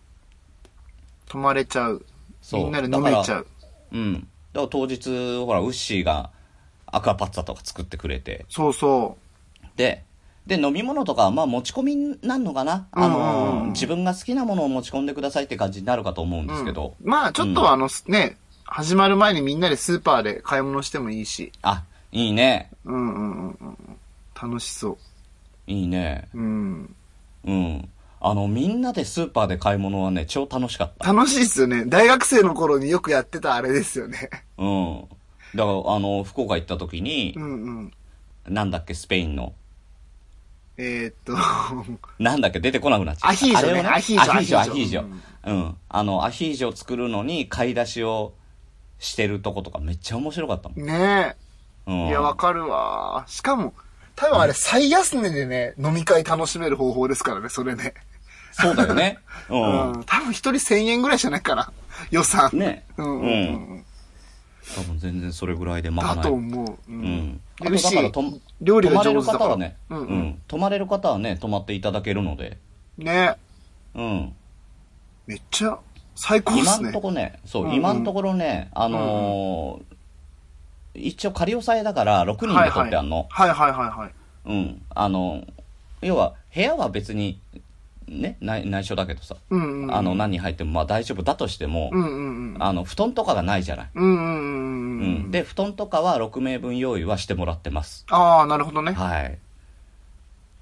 [1.28, 2.06] 泊まれちゃう。
[2.42, 3.48] そうみんなで飲めちゃう。
[3.92, 4.14] うん。
[4.14, 5.10] だから当日、
[5.46, 6.30] ほら、ウッシーが
[6.88, 9.18] アクアパッツァとか作ってくれて、そうそ
[9.76, 10.04] で、
[10.48, 16.48] で、飲み物とかは、まあ持ち込みになるのかな、あうんうんうんの、自分が好きなものを持ち込んでくださいって感じになるかと思うんう。
[16.48, 21.52] ですけど、うんまあ、ちょっとあの、ね、始まる前にみんなでスーパーで買い物してもいいし。
[21.62, 22.70] あ、いいね。
[22.86, 23.78] うんうんうんうん。
[24.42, 24.98] 楽しそ
[25.68, 26.28] いいね。
[26.34, 26.38] う。
[26.38, 26.96] うん。
[27.46, 27.90] うん。
[28.20, 31.14] あの、みんなでスーパーで買い物はね、超楽しかった。
[31.14, 31.86] 楽しいっすよね。
[31.86, 34.30] 大学生の頃によくやってたあれですよね。
[34.58, 35.00] うん。
[35.56, 37.94] だから、あの、福岡行った時にう、んうん。
[38.54, 39.54] なんだっけ、スペインの。
[40.78, 41.38] えーっと、
[42.20, 43.32] なんだっけ、出てこなくなっちゃう。
[43.32, 45.22] アヒージョねアヒージョアヒージョ、アアヒージョ。
[45.46, 45.78] うん。
[45.90, 48.34] あの、アヒージョを作るのに買い出しを
[48.98, 50.86] してるとことかめっちゃ面白かったもん。
[50.86, 51.36] ね
[51.86, 51.96] うん。
[52.08, 52.08] え。
[52.10, 53.26] いや、わかるわ。
[53.28, 53.74] しかも、
[54.16, 57.94] 多分あれ最安値でね、飲み会楽しめる方法ですからね、それね。
[58.54, 59.20] そうだよね。
[59.50, 59.56] う。
[59.56, 60.04] うんん。
[60.06, 61.72] 多分一人1000円ぐらいじゃないかな。
[62.10, 62.50] 予算。
[62.54, 62.86] ね。
[62.98, 63.32] うんうんう
[63.76, 63.86] ん。
[64.76, 66.16] 多分全然それぐらいで賄える。
[66.16, 66.68] だと思う。
[66.68, 67.42] ううんん。
[67.62, 68.24] あでとだからと、
[68.64, 69.46] 料理が泊まれる上手だから。
[69.46, 70.42] 方はね、ううんん、うん。
[70.48, 72.58] 泊まれる方はね、泊まっていただけるので、
[72.98, 73.36] ね
[73.96, 74.34] うん。
[75.28, 75.78] めっちゃ
[76.16, 76.90] 最高っ今すね。
[76.90, 79.94] んとこね、そう、うんうん今んところね、あのー
[80.96, 83.26] 一応仮押さえだから6人で取ってあんの。
[83.30, 84.12] はいはいはいはいはい。
[84.46, 84.82] うん。
[84.92, 85.44] あの、
[86.02, 87.40] 要は、部屋は別に、
[88.22, 89.96] ね、内内緒だけどさ、うんうんうん。
[89.96, 92.64] あの、何人入ってもまあ大丈夫だとしても、うんうんうん。
[92.64, 93.90] あの、布団とかがないじゃない。
[93.96, 95.32] うんうんうんううんん。
[95.32, 98.06] で、布団とかは6名分用意はしてもらってます。
[98.10, 98.92] ああ、なるほどね。
[98.94, 99.38] はい。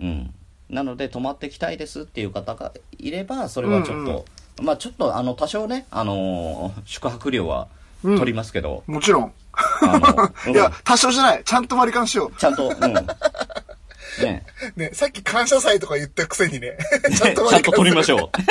[0.01, 0.33] うん。
[0.69, 4.25] なので、泊まってきたいですっていう方がいれば、それはちょっと、
[4.63, 7.67] まあちょっと、あの、多少ね、あのー宿泊料は
[8.03, 9.33] 取りますけど、もちろん。
[10.49, 11.43] いや、多少じゃない。
[11.43, 12.93] ちゃんと割り勘しよちゃんと、うん。
[14.19, 14.45] ね、
[14.75, 14.79] う。
[14.79, 16.77] ね、さっき感謝祭とか言ったくせにね。
[17.17, 18.29] ちゃんとちゃんと割り勘取りましょう。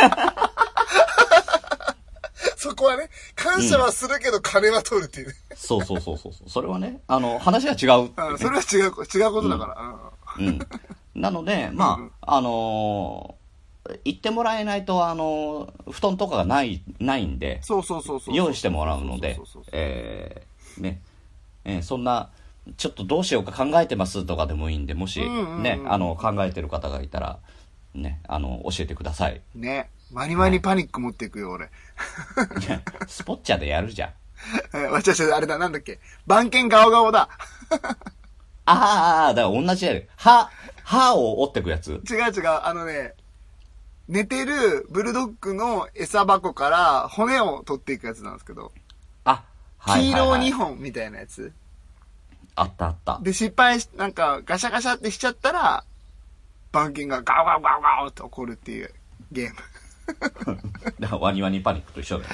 [2.56, 5.34] そこはね、感謝はするけど金は取るっていうね。
[5.54, 6.32] そうそうそうそう。
[6.46, 8.86] それはね、あの、話が違うねうん、それは違う、違
[9.28, 10.44] うことだから。
[10.44, 10.58] うん。
[11.14, 13.40] なので、まあ、あのー
[14.04, 18.34] 行ってもらえないと、あのー布団とかがない、ないんで、そうそうそうそう。
[18.34, 19.38] 用意してもらうので
[19.72, 21.00] えーね、
[21.64, 22.30] えーそんな、
[22.76, 27.38] ちょっとどうしようか考えてますとかでもいいんで、もし、ね、あの、考えてる方がいたら、
[27.94, 29.40] ね、あの、教えてください。
[29.54, 29.90] ね。
[30.12, 31.70] マニマニパニック持っていくよ、俺。
[33.06, 34.12] スポッチャでやるじゃん。
[34.76, 36.00] え、わちゃわちゃ、あれだ、なんだっけ？
[36.26, 37.28] 番犬ガオガオだ。
[38.66, 40.08] あ ーあー、だから同じやる。
[40.16, 40.50] 歯、
[40.84, 41.90] 歯を折ってくやつ？
[42.10, 43.14] 違う違う、あのね、
[44.08, 48.72] 寝てるブルドッグの餌箱から骨を取っていくやつなんですけど、
[49.24, 49.44] あ、
[49.78, 51.52] はい黄色はいはい2本みたいなやつ。
[52.60, 53.18] あったあった。
[53.22, 55.84] で、失敗し、なんかガシャガシャってしちゃったら、
[56.72, 58.92] 番犬がガオガオガオガオって怒るっていう
[59.32, 59.56] ゲーム。
[61.00, 62.30] だからワニワニパニックと一緒だよ。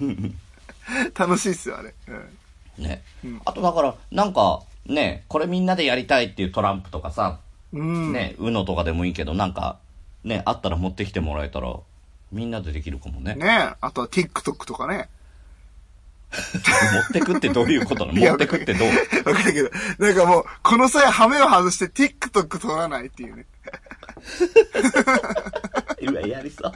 [1.18, 1.94] 楽しいっすよ、あれ。
[2.08, 2.84] うん。
[2.84, 3.40] ねうん。
[3.46, 7.40] あとだから、なんか、ね、これみんなでやりたいっていうトランプとかさ、
[7.72, 8.12] うん。
[8.12, 9.78] ね、UNO とかでもいいけど、なんか、
[10.22, 11.74] ね、あったら持ってきてもらえたら、
[12.30, 13.34] みんなでできるかもね。
[13.34, 15.08] ねあとは TikTok とかね。
[16.92, 18.20] 持ってくってどういうことなの？
[18.20, 18.88] 持ってくってどう？
[19.28, 23.46] わかるけど、なんかもう、この際ハメを外して TikTok 撮らないっていうね。
[26.02, 26.72] うわ、やりそう。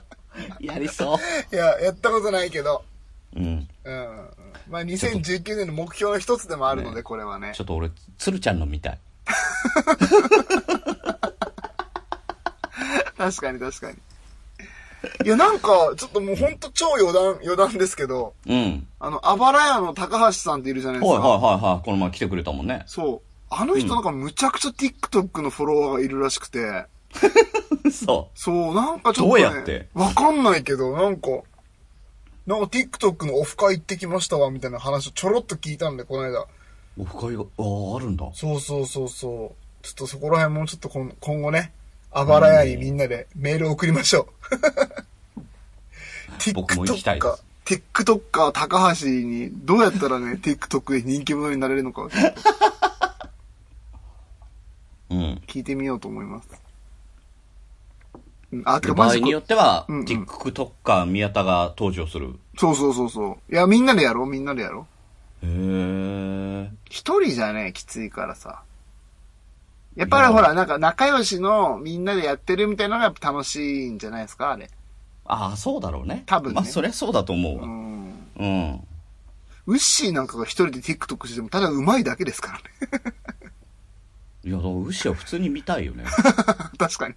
[0.60, 1.18] やりそ
[1.52, 2.84] いや、やったことないけど。
[3.34, 3.40] う。
[3.40, 3.68] うん。
[3.84, 4.28] うん。
[4.70, 7.60] まあ、2019年の目標の一つでもあるので、ねこれはねち。
[7.60, 8.98] ょっと俺、鶴ちゃんの見たい。
[13.16, 13.98] 確かに確かに。
[15.24, 18.86] いや、なんか、ちょっともうほんと超余談、余談ですけど、うん。
[19.00, 21.18] あの、あばら屋の高橋さんっているじゃないですか。
[21.20, 21.84] はいはいはいはい。
[21.84, 22.84] この前来てくれたもんね。
[22.86, 23.20] そう。
[23.50, 26.86] あの人なんかむちゃくちゃ TikTok のフォロワーがいるらしくて、
[27.92, 29.88] そそう、なんかちょっと、ね、どうやって？
[29.92, 31.28] わかんないけど、なんか、
[32.46, 36.40] なんか TikTok のオフ会行ってきましたわ、みたいな話をちょろっと聞いたんで、この間。
[36.40, 36.46] う。
[36.98, 37.44] オフ会が、あ
[37.94, 38.30] あ、あるんだ。
[38.34, 39.84] そうそうそうそう。
[39.84, 41.72] ちょっとそこら辺もちょっと今今後ね、
[42.12, 44.28] あばら屋にみんなでメールを送りましょ
[46.50, 46.52] う。
[46.54, 52.08] 僕も行きたいです TikToker 高橋にどうやったらね、 TikTok で人気者になれるのか
[55.10, 55.42] うん。
[55.46, 56.48] 聞いてみようと思います。
[58.52, 62.34] うんあ、てか場合によっては、うんうん TikToker 宮田が登場する。
[62.58, 63.52] そうそうそうそう。
[63.52, 64.86] いや、みんなでやろう、みんなでやろ
[65.42, 65.46] う。
[65.46, 66.70] へえ。
[66.90, 68.62] 一人じゃね、きついからさ。
[69.96, 74.70] やっぱりほら、なんか仲良しのみんなでやってるみたいなのが楽しいんじゃないですか、あれ。
[75.24, 76.22] ああ、そうだろうね。
[76.26, 77.64] 多分ねまあ、そりゃそうだと思うわ。
[77.64, 78.28] うん。
[78.38, 78.86] うん。
[79.66, 83.12] ウッシーなんかが一人で TikTok してもただ上手いだけですからね。
[84.44, 86.04] いや、だから、牛は普通に見たいよね。
[86.78, 87.14] 確かに。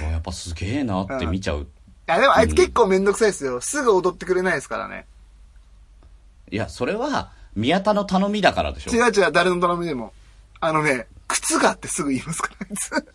[0.00, 1.66] やっぱすげえなって見ちゃう。
[2.06, 3.60] や、でもあいつ結構めんどくさいですよ。
[3.60, 5.06] すぐ踊ってくれないですからね。
[6.50, 8.90] いや、それは、宮田の頼みだからでしょ。
[8.90, 10.12] 違う違う、誰の頼みでも。
[10.64, 13.06] あのね、靴があってすぐ言いますから、あいつ。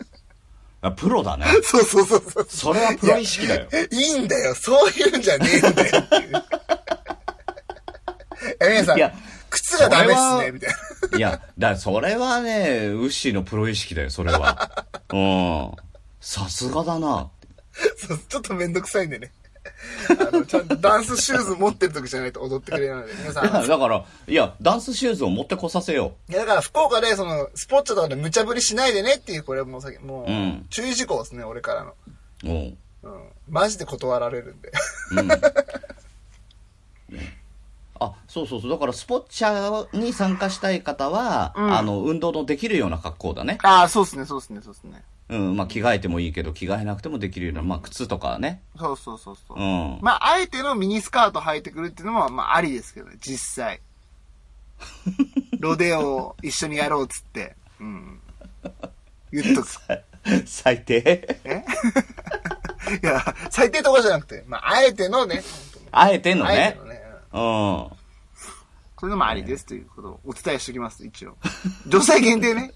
[0.82, 1.46] あプロだね。
[1.62, 2.46] そうそうそうそう。
[2.46, 3.66] それはプロ意識だよ。
[3.90, 6.44] いいんだよ、そういうんじゃねえんだよっていう。
[8.60, 9.14] え、皆さんいや、
[9.48, 10.74] 靴がダメっすね、みたい
[11.12, 11.18] な。
[11.18, 14.84] いや、だそれはね、ウッシーのプロ意識だよ、それは。
[15.10, 15.72] うん。
[16.20, 17.30] さすがだな。
[17.96, 19.32] そう、ちょっとめんどくさいんでね。
[20.08, 23.44] あの、ちゃんとダンスシューズ持ってる時じゃないと踊ってくれないので、皆さん。
[23.68, 31.94] だから、いや、ダンスシューズを持ってこさせよいや、だから福岡で、その、スポッチャとかで無茶ぶりしないでねっていう、これもうさもう、うん注意事項ですね、俺からの。
[32.44, 32.48] う。
[32.48, 32.78] うん。
[33.02, 33.30] うん。
[33.48, 34.72] マジで断られるんで。
[35.12, 35.30] うん。
[38.00, 38.70] あ、そうそうそう。
[38.70, 43.58] だから、スポッチャに参加したい方は、うんあの、運動のできるような格好だね。
[43.62, 45.02] ああ、そうっすね、そうっすね、そうっすね。
[45.28, 45.56] うん。
[45.56, 48.62] まあ、着替えてもいいけど、着替えなくてもできるような、まあ、靴とかね。
[48.78, 49.58] そうそうそうそう。
[49.58, 49.98] うん。
[50.00, 53.80] まあ、あえてのミニスカート履いてくるっていうのも、まあ、ありですけどね、実際。
[55.60, 57.56] ロデオを一緒にやろうっつって。
[57.80, 58.20] うん。
[59.32, 59.68] 言っとく。
[60.46, 61.38] 最低。
[61.44, 61.64] え？
[63.02, 65.42] いや、最低とかじゃなくて、まあ、あえてのね、
[65.90, 66.78] あえてのねて。
[66.78, 67.02] のね、
[67.32, 67.98] うんうん。
[69.00, 71.36] そういうのもありですということをお伝えしておきます、一応。
[71.86, 72.72] 女性限定ね。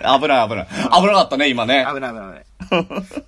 [0.00, 0.66] 危ない危ない。
[0.66, 1.86] 危なかったね、今ね。
[1.92, 2.44] 危ない危ない。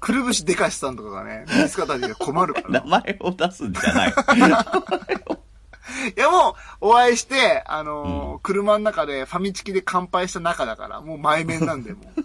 [0.00, 2.80] くるぶしでかしさんとかがね、ミニスカート履いて困るから。
[2.80, 4.14] 名前を出すんじゃない。
[6.16, 12.20] いやもう、お会いして、あのー車の中でファミチキで乾杯した仲だから、もう前面なんで、もう。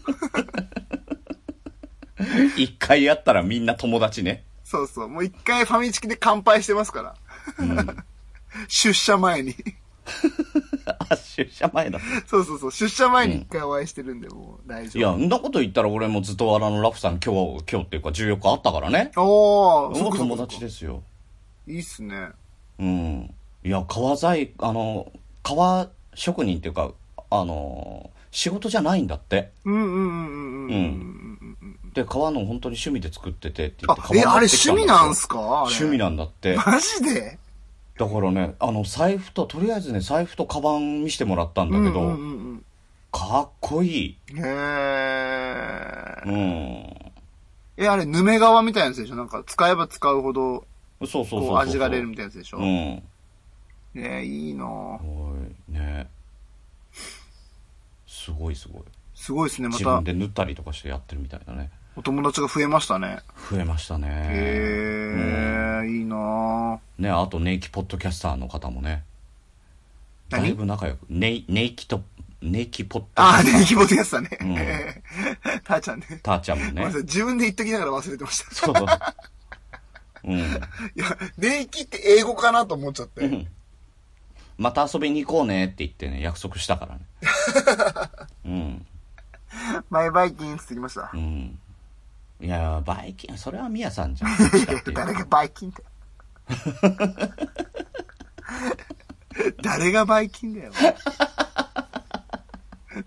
[2.55, 4.45] 一回やったらみんな友達ね。
[4.63, 5.09] そうそう。
[5.09, 7.15] もう一回ファミチキで乾杯してますから。
[8.67, 9.55] 出社前に。
[11.09, 11.99] あ、出社前だ。
[12.27, 12.71] そうそうそう。
[12.71, 15.17] 出社前に一回お会いしてるんで、もう大いや、丈夫。
[15.17, 19.11] んなこと言ったら俺もずっとあのラフさん今日、今日っていうか14日あったからね。
[19.17, 21.03] おー、そもう友達ですよ。
[21.67, 22.29] いいっすね。
[22.79, 23.33] うん。
[23.63, 25.11] いや、革材、あの、
[25.43, 26.91] 革職人っていうか、
[27.29, 29.51] あの、仕事じゃないんだって。
[29.65, 30.71] うんうんうんうんうん。
[30.71, 31.35] うん
[31.95, 35.39] で、革の本当に趣味で作っててって言ってあ、え、あれ趣味なんすか？
[35.63, 36.57] 趣味なんだって。
[36.57, 37.39] マジで？
[37.97, 42.65] だからね、あの、財布と、とりあえずね、財布とカバン見せてもらったんだけど、うんうんうん
[43.11, 44.19] かっこいい。
[44.31, 44.39] うん。
[44.39, 46.27] へー。
[46.27, 47.11] うん。
[47.77, 49.15] え、あれ、ヌメ革みたいなやつでしょ？
[49.15, 50.67] なんか、使えば使うほど、
[51.05, 52.57] そうそうそう味が出るみたいなやつでしょ？
[52.57, 52.63] うん。
[52.65, 53.03] ね
[53.95, 54.99] え、いいな
[55.69, 56.09] ね
[58.05, 58.83] すごいすごい。
[59.13, 61.71] すごいですね、また自分、で塗ったりとかしてやってるみたいだね。
[61.95, 63.19] お友達が増えましたね。
[63.49, 64.07] 増えましたね。
[64.29, 69.03] へえ、いいなね、あと、ネイキポッドキャスターの方もね、
[70.29, 72.01] だい何ぶ仲良く、ネイ、ネイキと、
[72.41, 73.59] ネイキポッドキああ、ャスター。
[73.59, 74.29] ね、気持ちやつだね。
[74.41, 74.55] うん
[75.63, 76.05] たーちゃんね。
[76.21, 78.55] ターちゃんもね自分で言っときながら忘れてました。
[78.55, 78.75] そう。
[80.25, 80.39] うん。
[80.39, 83.21] いや、ネイキって英語かなと思っちゃって。
[83.21, 83.47] うん
[84.57, 87.01] また遊びに行こうねって言ってね、約束したからね。
[88.45, 88.85] うん。
[89.89, 91.17] マイバイキンって言ってきましたう。
[91.17, 91.59] ん。
[92.41, 94.31] いや、バイキン、それはミヤさんじゃん。
[94.93, 95.83] 誰がバイキンって。
[99.61, 100.71] 誰がバイキンだよ。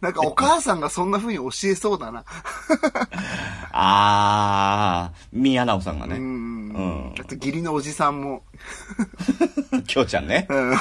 [0.00, 2.24] なんかお母さんがそんな風に教えそうだな。
[3.72, 6.16] あー、宮直さんがね。
[6.16, 6.68] うん。
[6.68, 8.42] うんあと義理のおじさんも。
[9.86, 10.46] きょうちゃんね。
[10.50, 10.70] うん。
[10.70, 10.76] うん。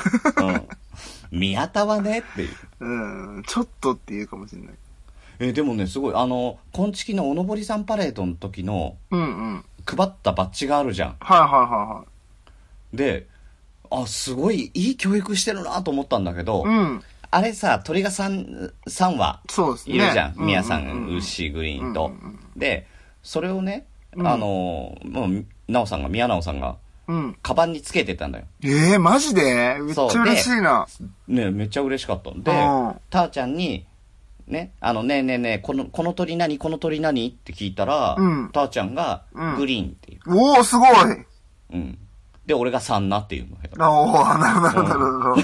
[1.31, 2.55] 宮田はねっていう。
[2.79, 3.43] うん。
[3.47, 4.75] ちょっとって言うかもしれない。
[5.39, 9.65] え、でもね、すごい、あの、今月のおのぼりさんパレードの時のうんうん。
[9.85, 11.15] 配ったバッジがあるじゃん。
[11.19, 12.05] はいはいは
[12.93, 13.27] で、
[13.89, 16.77] あ、すごいいい教育してるなと思ったんだけど、いはい。
[16.77, 17.03] うん。
[17.29, 19.95] あれさ、鳥が3、三羽そうですね。
[19.95, 20.33] いるじゃん。
[20.35, 22.39] う宮さ、ううん牛、グリーンとうんうん。
[22.55, 22.87] で、
[23.23, 23.85] それをね、
[24.15, 26.77] うんあの、もう、なおさんが、宮直さんが、
[27.07, 27.37] うん。
[27.41, 28.45] カバンにつけてたんだよ。
[28.63, 29.77] ええマジで？
[29.79, 30.85] めっちゃそうで嬉しいな。
[31.29, 32.31] ねめっちゃ嬉しかった。
[32.31, 33.85] でうん、たーちゃんに、
[34.47, 37.27] ね、あの、ねえねえねえ、この、この鳥何この鳥何？
[37.29, 40.19] って聞いたら、うんたーちゃんがうん、グリーンっていう。
[40.27, 40.89] おー、すごい。
[41.73, 41.97] うん。
[42.45, 43.57] で、俺がサンナっていうの。
[43.57, 45.35] おー、なるほど、なるほ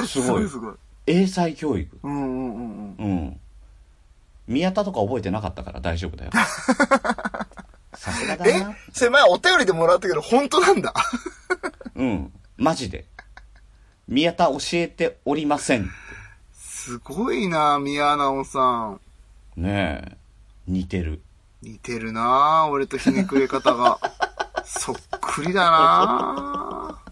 [0.00, 0.06] ど。
[0.06, 0.48] すごい。
[0.48, 0.74] すごい。
[1.06, 1.98] 英才教育。
[2.02, 3.08] うんうんうんうん。
[3.08, 3.40] うん。
[4.48, 6.32] 宮田とか覚えてなかったから大丈夫だよ。
[7.94, 8.74] さすがだえな。
[8.92, 10.92] それ前お便りでもらったけど、本当なんだ？
[11.94, 12.32] うん。
[12.56, 13.04] マジで。
[14.08, 15.88] 宮田教えておりません。
[16.86, 18.60] すごいな、宮直さ
[18.90, 19.00] ん。
[19.56, 20.16] ねえ。
[20.68, 21.20] 似てる。
[21.60, 23.98] 似てるな俺とひねくれ方が。
[24.64, 27.02] そっくりだな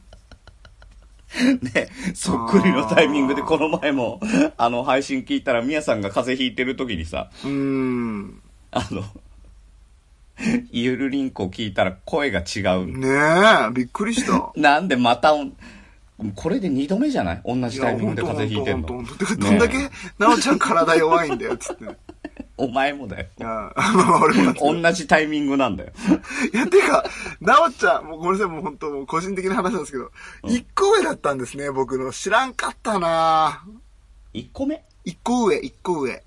[1.61, 4.21] ね、そっくりのタイミングでこの前も、
[4.57, 8.41] あの、配信聞いたら、みやさんが風邪ひいてる時にさ、うーん。
[8.71, 9.03] あの、
[10.71, 12.97] ゆるりんこ聞いたら声が違う。
[12.97, 14.53] ねえ、びっくりした。
[14.55, 15.35] なんでまた、
[16.33, 17.43] これで二度目じゃない？
[17.45, 18.95] 同じタイミングで風邪ひいてんのど
[19.53, 21.85] んだけ、なおちゃん体弱いんだよ、つって。
[22.57, 23.27] お前もだよ。
[23.41, 25.93] あまあ俺も同じタイミングなんだよ。
[26.53, 27.05] いや、てか、
[27.41, 30.11] なおちゃん、もうごめんなさい、もう本当もう個人的な話なんですけど、
[30.45, 32.13] 一個上だったんですね、僕の。
[32.13, 33.65] 知らんかったな
[34.33, 34.85] 一個目？
[35.05, 36.23] 一個上、一個上。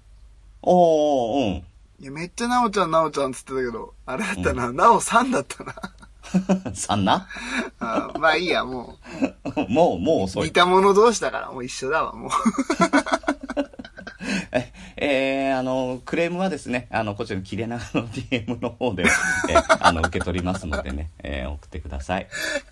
[0.61, 1.63] おー、うん。
[1.99, 5.73] いや、めっちゃなおちゃんなおちゃんっつってたけど、あれだったな、なおさんだったな。
[6.73, 7.28] さんな？
[7.80, 8.95] あまあいいや、も
[9.69, 10.51] もう、もうう、遅い似。
[10.51, 12.32] た者同士だから、もう一緒だわ、もう。
[14.51, 19.03] え、えーあの、クレームはですね、あの、こちらの切れ長の DM の方で、
[19.49, 22.28] えーあの、受け取りますのでね、えー送ってください。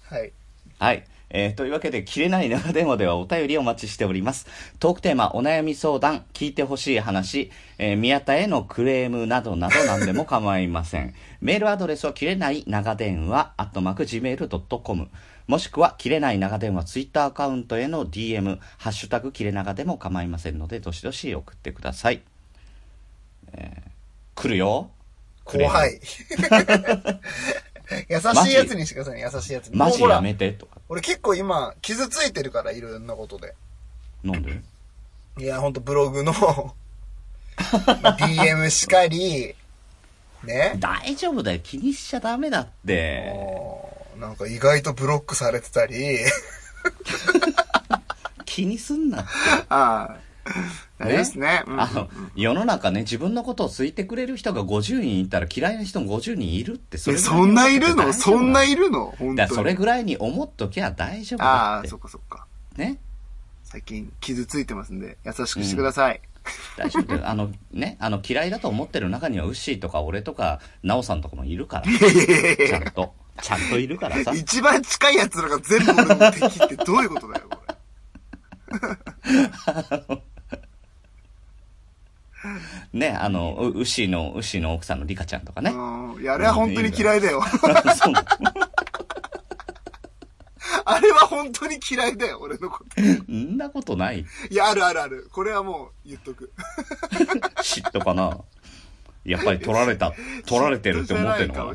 [0.09, 0.31] はい。
[0.79, 1.03] はい。
[1.31, 4.47] えーというわけで、切れない長電話ではお便りをお待ちしております。
[4.79, 11.13] トークテーマ、お悩み相談、聞いてほしい話、えー宮田へのクレームなどなど何でも構いません。
[11.45, 15.09] メールアドレスは切れない長電話、アットマーク Gmail.com、
[15.47, 22.23] もしくは、切れない長電話ツイッターアカウントへの DM、ハッシュタグ切れ長でも構いませんので、どしどし送ってください。
[23.53, 23.89] えー
[24.35, 24.89] 来るよ。
[25.45, 26.01] クレーム怖い。
[28.09, 29.77] 優しいやつにしてくださいね、優しいやつに。
[29.77, 30.79] マジやめて、とか。
[30.89, 33.53] 俺結構今、傷ついてるから、いろんなことで。
[34.23, 34.61] なんで？
[35.37, 36.73] いや、ほんとブログの、 ま
[38.09, 39.55] あ DM しかり、
[40.43, 40.75] ね。
[40.79, 41.59] 大丈夫だよ。
[41.63, 43.31] 気にしちゃダメだって。
[44.19, 46.19] なんか意外とブロックされてたり、
[48.45, 49.29] 気にすんなって。
[49.69, 50.17] ああ、
[50.99, 51.63] 大丈夫ですね。
[51.67, 58.13] うんあの、世の中ね、自分のことを好いてくれる人が50人いたら嫌いな人も50人いるって、そえれそんないるの？
[58.13, 59.13] そんないるの？
[59.35, 61.99] だそれぐらいに思っときゃ大丈夫ああ、だってそっ。
[61.99, 62.45] かそっか。
[62.77, 62.97] ね。
[63.63, 66.21] 最近傷ついてますんで、優しくしてください。
[66.77, 67.29] 大丈夫だよ。
[67.29, 71.85] あの、ね、あの、嫌いだと思ってる中には、ウッシーとか俺とか、ナオさんとかもいるから。
[72.67, 73.13] ちゃんと。
[73.41, 74.31] ちゃんといるからさ。
[74.33, 77.75] 一番近い奴らが全部俺の敵ってどういうことだよ、これ。
[82.93, 85.71] ね、あの、ウウッシーの、ウッシーの奥さんのリカちゃんとかね。
[85.71, 86.21] うん。
[86.21, 87.41] いや、あれは本当に嫌いだよ。
[87.43, 88.13] そう
[90.85, 93.01] あれは本当に嫌いだよ、俺のこと。
[93.01, 94.25] そんなことない。
[94.49, 95.29] いや、あるあるある。
[95.31, 96.51] これはもう言っとく。
[97.57, 98.39] 嫉妬かな。
[99.23, 100.13] やっぱり取られた、
[100.45, 101.73] 取られてるって思ってるのかな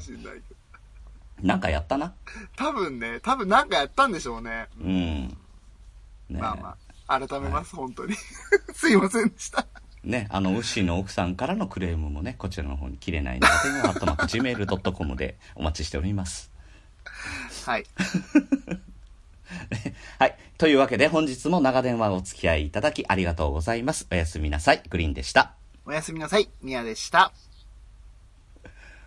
[1.42, 2.14] なんかやったな。
[2.56, 4.68] 多分ね、多分なんかやったんでしょうね。
[4.80, 5.28] うん。
[6.28, 6.76] ねまあま
[7.08, 8.14] あ、改めます、本当に。
[8.74, 9.66] すいませんでした。
[10.04, 13.52] ね、あの、ウッシーの奥さんからのクレームもね、こちらの方に切れないので、
[13.88, 16.52] アットマーク Gmail.com でお待ちしております。
[17.66, 17.84] はい。
[20.18, 20.36] はい。
[20.58, 24.06] というわけで、本日も長電話お付き合いいただきありがとうございます。
[24.10, 24.82] おやすみなさい。
[24.88, 25.52] グリーンでした。
[25.86, 26.48] おやすみなさい。
[26.62, 27.32] ミヤでした。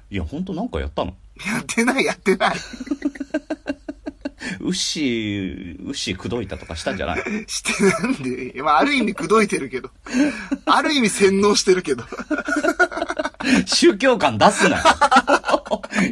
[0.10, 1.16] いや、ほんとなんかやったの？
[1.46, 2.56] やってない、やってない。
[4.60, 7.24] ウッシー、ウッシー口説いたとかしたんじゃない？
[7.48, 9.90] してなんで、まあ、ある意味口説いてるけど。
[10.66, 12.04] ある意味洗脳してるけど。
[13.66, 14.84] 宗教感出すなよ。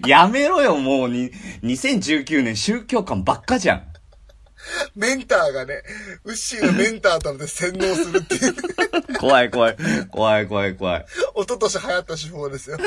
[0.07, 1.31] やめろよ、もうに、
[1.63, 3.83] 2019年宗教感ばっかじゃん。
[4.95, 5.81] メンターがね、
[6.23, 9.77] ウッシーのメンターとで洗脳するっていう、怖い怖い。
[10.09, 11.05] 怖い怖い怖い。
[11.35, 12.77] 一昨年流行った手法ですよ。